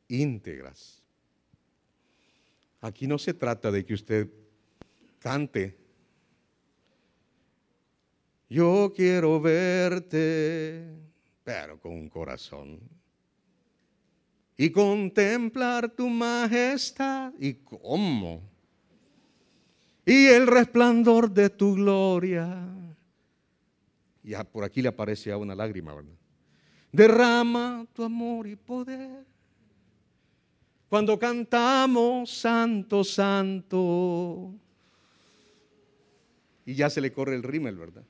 íntegras. 0.09 1.03
Aquí 2.81 3.07
no 3.07 3.19
se 3.19 3.35
trata 3.35 3.71
de 3.71 3.85
que 3.85 3.95
usted 3.95 4.29
cante. 5.19 5.79
Yo 8.49 8.93
quiero 8.95 9.41
verte, 9.41 10.85
pero 11.43 11.81
con 11.81 11.93
un 11.93 12.09
corazón 12.09 12.81
y 14.57 14.71
contemplar 14.71 15.91
tu 15.91 16.09
majestad. 16.09 17.33
¿Y 17.39 17.55
cómo? 17.55 18.43
Y 20.07 20.27
el 20.27 20.47
resplandor 20.47 21.31
de 21.31 21.51
tu 21.51 21.75
gloria. 21.75 22.84
Ya 24.25 24.43
por 24.43 24.65
aquí 24.65 24.83
le 24.83 24.89
aparece 24.89 25.31
a 25.31 25.37
una 25.37 25.55
lágrima, 25.55 25.95
¿verdad? 25.95 26.17
Derrama 26.91 27.87
tu 27.93 28.03
amor 28.03 28.49
y 28.49 28.57
poder. 28.57 29.25
Cuando 30.89 31.19
cantamos 31.19 32.31
Santo, 32.31 33.05
Santo. 33.05 34.55
Y 36.67 36.75
ya 36.75 36.91
se 36.91 37.01
le 37.01 37.13
corre 37.13 37.37
el 37.37 37.43
rímel, 37.43 37.77
¿verdad? 37.77 38.05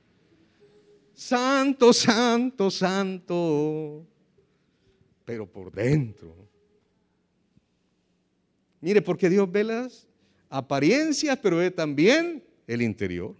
Santo, 1.13 1.93
Santo, 1.93 2.71
Santo 2.71 4.07
pero 5.25 5.51
por 5.51 5.71
dentro. 5.71 6.33
Mire, 8.79 9.01
porque 9.01 9.29
Dios 9.29 9.51
ve 9.51 9.63
las 9.63 10.07
apariencias, 10.49 11.37
pero 11.41 11.57
ve 11.57 11.71
también 11.71 12.43
el 12.67 12.83
interior. 12.83 13.35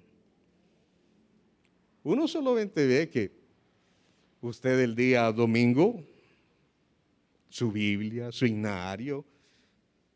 Uno 2.06 2.26
solamente 2.26 2.86
ve 2.86 3.10
que 3.10 3.32
usted 4.40 4.80
el 4.80 4.96
día 4.96 5.30
domingo, 5.34 6.02
su 7.50 7.70
Biblia, 7.70 8.32
su 8.32 8.46
inario, 8.46 9.26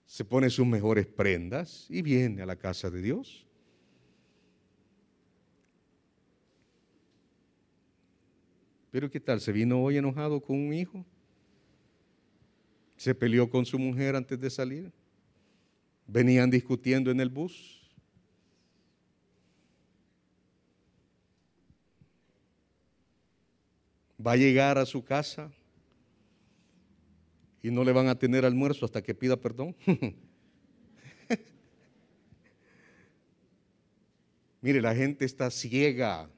se 0.06 0.24
pone 0.24 0.50
sus 0.50 0.66
mejores 0.66 1.06
prendas 1.06 1.86
y 1.90 2.02
viene 2.02 2.42
a 2.42 2.46
la 2.46 2.56
casa 2.56 2.90
de 2.90 3.02
Dios. 3.02 3.46
Pero 8.90 9.10
¿qué 9.12 9.20
tal? 9.20 9.42
¿Se 9.42 9.52
vino 9.52 9.84
hoy 9.84 9.98
enojado 9.98 10.40
con 10.42 10.58
un 10.58 10.74
hijo? 10.74 11.06
se 13.00 13.16
peleó 13.16 13.50
con 13.50 13.66
su 13.66 13.80
mujer 13.80 14.18
antes 14.18 14.38
de 14.38 14.50
salir. 14.50 14.92
Venían 16.06 16.50
discutiendo 16.50 17.10
en 17.10 17.22
el 17.22 17.30
bus. 17.30 17.79
Va 24.26 24.34
a 24.34 24.38
llegar 24.38 24.78
a 24.78 24.86
su 24.86 25.03
casa 25.03 25.51
y 27.61 27.72
no 27.72 27.84
le 27.84 27.91
van 27.91 28.07
a 28.07 28.20
tener 28.20 28.45
almuerzo 28.45 28.86
hasta 28.86 29.01
que 29.01 29.15
pida 29.15 29.38
perdón. 29.38 29.76
Mire, 34.61 34.82
la 34.82 34.93
gente 34.93 35.26
está 35.26 35.49
ciega 35.49 36.30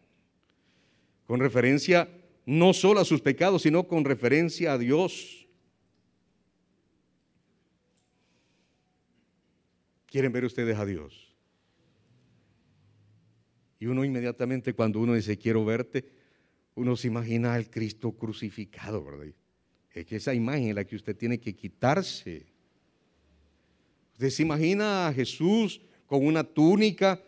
con 1.26 1.40
referencia 1.40 2.08
no 2.46 2.74
solo 2.74 3.00
a 3.00 3.06
sus 3.06 3.22
pecados, 3.22 3.64
sino 3.64 3.88
con 3.88 4.06
referencia 4.06 4.74
a 4.74 4.78
Dios. 4.78 5.42
quieren 10.12 10.34
ver 10.34 10.44
ustedes 10.44 10.78
a 10.78 10.86
Dios. 10.86 11.34
Y 13.80 13.88
uno 13.88 14.04
inmediatamente 14.04 14.74
cuando 14.74 15.00
uno 15.00 15.14
dice 15.14 15.38
quiero 15.38 15.66
verte, 15.66 16.06
uno 16.82 16.96
se 16.96 17.08
imagina 17.08 17.54
al 17.54 17.70
Cristo 17.70 18.12
crucificado, 18.14 19.04
¿verdad? 19.04 19.28
Es 19.92 20.04
que 20.04 20.16
esa 20.16 20.34
imagen 20.34 20.70
es 20.70 20.76
la 20.76 20.84
que 20.84 20.96
usted 20.96 21.16
tiene 21.16 21.40
que 21.40 21.56
quitarse. 21.56 22.48
Usted 24.14 24.30
se 24.32 24.42
imagina 24.42 25.08
a 25.08 25.14
Jesús 25.14 25.80
con 26.08 26.26
una 26.26 26.44
túnica 26.44 27.24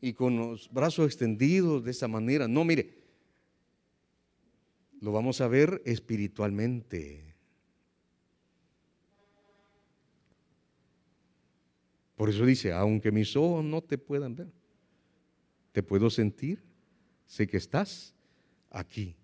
y 0.00 0.12
con 0.12 0.36
los 0.36 0.72
brazos 0.72 1.06
extendidos 1.06 1.82
de 1.82 1.90
esa 1.90 2.06
manera. 2.06 2.46
No, 2.46 2.64
mire, 2.64 3.02
lo 5.00 5.10
vamos 5.10 5.40
a 5.40 5.48
ver 5.48 5.82
espiritualmente. 5.84 7.34
Por 12.14 12.30
eso 12.30 12.46
dice, 12.46 12.72
aunque 12.72 13.10
mis 13.10 13.34
ojos 13.34 13.64
no 13.64 13.82
te 13.82 13.98
puedan 13.98 14.36
ver, 14.36 14.52
te 15.72 15.82
puedo 15.82 16.08
sentir, 16.08 16.62
sé 17.26 17.48
que 17.48 17.56
estás 17.56 18.15
aquí. 18.70 19.14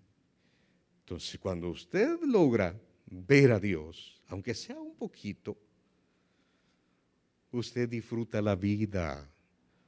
Entonces, 1.01 1.39
cuando 1.39 1.69
usted 1.69 2.19
logra 2.21 2.79
ver 3.05 3.51
a 3.51 3.59
Dios, 3.59 4.21
aunque 4.27 4.53
sea 4.53 4.79
un 4.79 4.95
poquito, 4.95 5.57
usted 7.51 7.87
disfruta 7.89 8.41
la 8.41 8.55
vida. 8.55 9.29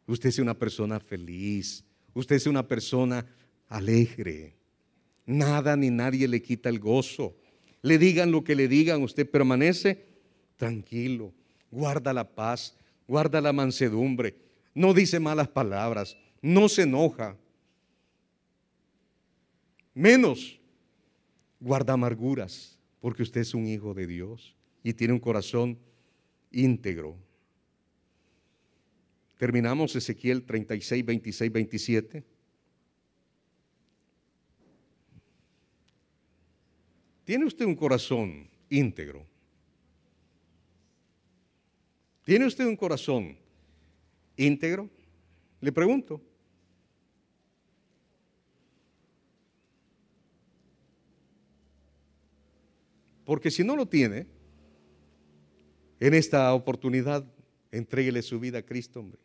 Usted 0.08 0.30
es 0.30 0.39
una 0.39 0.53
persona 0.53 0.99
feliz. 0.99 1.84
Usted 2.14 2.36
es 2.36 2.47
una 2.47 2.68
persona 2.68 3.26
alegre. 3.68 4.56
Nada 5.26 5.76
ni 5.76 5.89
nadie 5.89 6.28
le 6.28 6.41
quita 6.41 6.70
el 6.70 6.80
gozo. 6.80 7.36
Le 7.82 7.97
digan 7.97 8.32
lo 8.32 8.43
que 8.43 8.56
le 8.56 8.68
digan, 8.68 9.03
usted 9.03 9.30
permanece 9.30 10.06
tranquilo, 10.56 11.34
guarda 11.70 12.14
la 12.14 12.28
paz, 12.28 12.76
guarda 13.08 13.41
la 13.41 13.53
mansedumbre, 13.53 14.36
no 14.74 14.93
dice 14.93 15.20
malas 15.20 15.47
palabras, 15.47 16.18
no 16.41 16.68
se 16.70 16.84
enoja. 16.84 17.38
Menos 19.96 20.60
guarda 21.58 21.93
amarguras, 21.93 22.78
porque 23.00 23.24
usted 23.24 23.41
es 23.41 23.54
un 23.54 23.66
hijo 23.66 23.93
de 23.93 24.06
Dios 24.06 24.54
y 24.84 24.93
tiene 24.93 25.14
un 25.14 25.20
corazón 25.20 25.80
íntegro. 26.52 27.16
Terminamos 29.38 29.96
Ezequiel 29.96 30.43
36, 30.43 31.06
26, 31.06 31.52
27. 31.52 32.24
¿Tiene 37.24 37.46
usted 37.46 37.66
un 37.66 37.76
corazón 37.76 38.50
íntegro? 38.70 39.26
¿Tiene 42.26 42.48
usted 42.48 42.66
un 42.66 42.76
corazón 42.76 43.38
íntegro? 44.36 44.89
Le 45.62 45.72
pregunto. 45.72 46.22
Porque 53.26 53.51
si 53.51 53.63
no 53.63 53.76
lo 53.76 53.88
tiene, 53.88 54.28
en 55.99 56.13
esta 56.13 56.53
oportunidad, 56.53 57.26
entréguele 57.71 58.21
su 58.21 58.39
vida 58.39 58.59
a 58.59 58.61
Cristo, 58.61 58.99
hombre. 58.99 59.19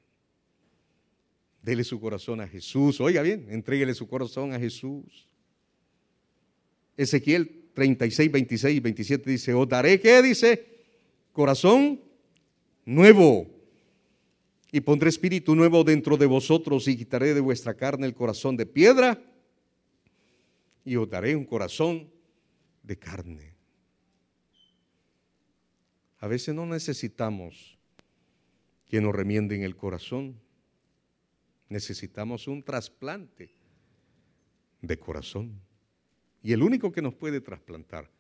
Dele 1.63 1.85
su 1.85 2.01
corazón 2.01 2.41
a 2.41 2.49
Jesús. 2.49 3.01
Oiga 3.01 3.23
bien, 3.23 3.47
entréguele 3.51 3.95
su 3.95 4.09
corazón 4.09 4.55
a 4.55 4.59
Jesús. 4.59 5.29
Ezequiel 6.97 7.71
36, 7.75 8.33
26 8.33 8.77
y 8.77 8.81
27 8.81 9.31
dice, 9.31 9.55
os 9.55 9.69
daré, 9.69 10.01
¿qué 10.01 10.23
dice? 10.23 10.67
Corazón 11.33 12.01
nuevo. 12.85 13.47
Y 14.73 14.81
pondré 14.81 15.11
espíritu 15.11 15.55
nuevo 15.55 15.85
dentro 15.85 16.17
de 16.17 16.27
vosotros 16.27 16.89
y 16.89 16.97
quitaré 16.97 17.35
de 17.35 17.41
vuestra 17.41 17.75
carne 17.75 18.07
el 18.07 18.15
corazón 18.15 18.57
de 18.57 18.67
piedra 18.67 19.23
y 20.85 20.97
os 20.97 21.09
daré 21.09 21.37
un 21.37 21.45
corazón 21.45 22.09
de 22.83 22.97
carne. 22.97 23.60
A 26.21 26.29
veces 26.29 26.55
no 26.55 26.67
necesitamos 26.67 27.79
que 28.87 29.01
nos 29.01 29.15
remienden 29.15 29.63
el 29.63 29.75
corazón. 29.75 30.39
Necesitamos 31.69 32.47
un 32.47 32.63
trasplante 32.63 33.51
de 34.83 34.99
corazón. 34.99 35.61
Y 36.43 36.53
el 36.53 36.63
único 36.63 36.93
que 36.93 37.03
nos 37.03 37.15
puede 37.15 37.41
trasplantar 37.41 38.11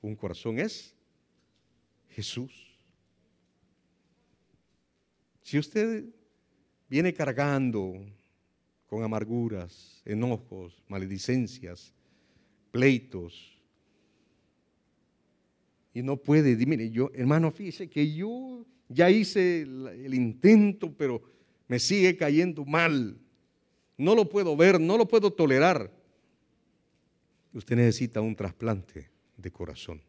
un 0.00 0.16
corazón 0.16 0.58
es 0.58 0.94
Jesús. 2.10 2.52
Si 5.42 5.58
usted 5.58 6.04
viene 6.88 7.12
cargando 7.12 7.94
con 8.86 9.02
amarguras, 9.02 10.00
enojos, 10.04 10.82
maledicencias, 10.88 11.92
pleitos, 12.70 13.53
y 15.94 16.02
no 16.02 16.16
puede, 16.16 16.56
mire, 16.66 16.90
yo, 16.90 17.12
hermano, 17.14 17.52
fíjese 17.52 17.88
que 17.88 18.12
yo 18.12 18.66
ya 18.88 19.08
hice 19.08 19.62
el, 19.62 20.12
intento, 20.12 20.92
pero 20.92 21.22
me 21.68 21.78
sigue 21.78 22.16
cayendo 22.16 22.64
mal. 22.64 23.16
No 23.96 24.16
lo 24.16 24.28
puedo 24.28 24.56
ver, 24.56 24.80
no 24.80 24.98
lo 24.98 25.06
puedo 25.06 25.32
tolerar. 25.32 25.92
Usted 27.52 27.76
necesita 27.76 28.20
un 28.20 28.34
trasplante 28.34 29.08
de 29.36 29.50
corazón. 29.52 30.02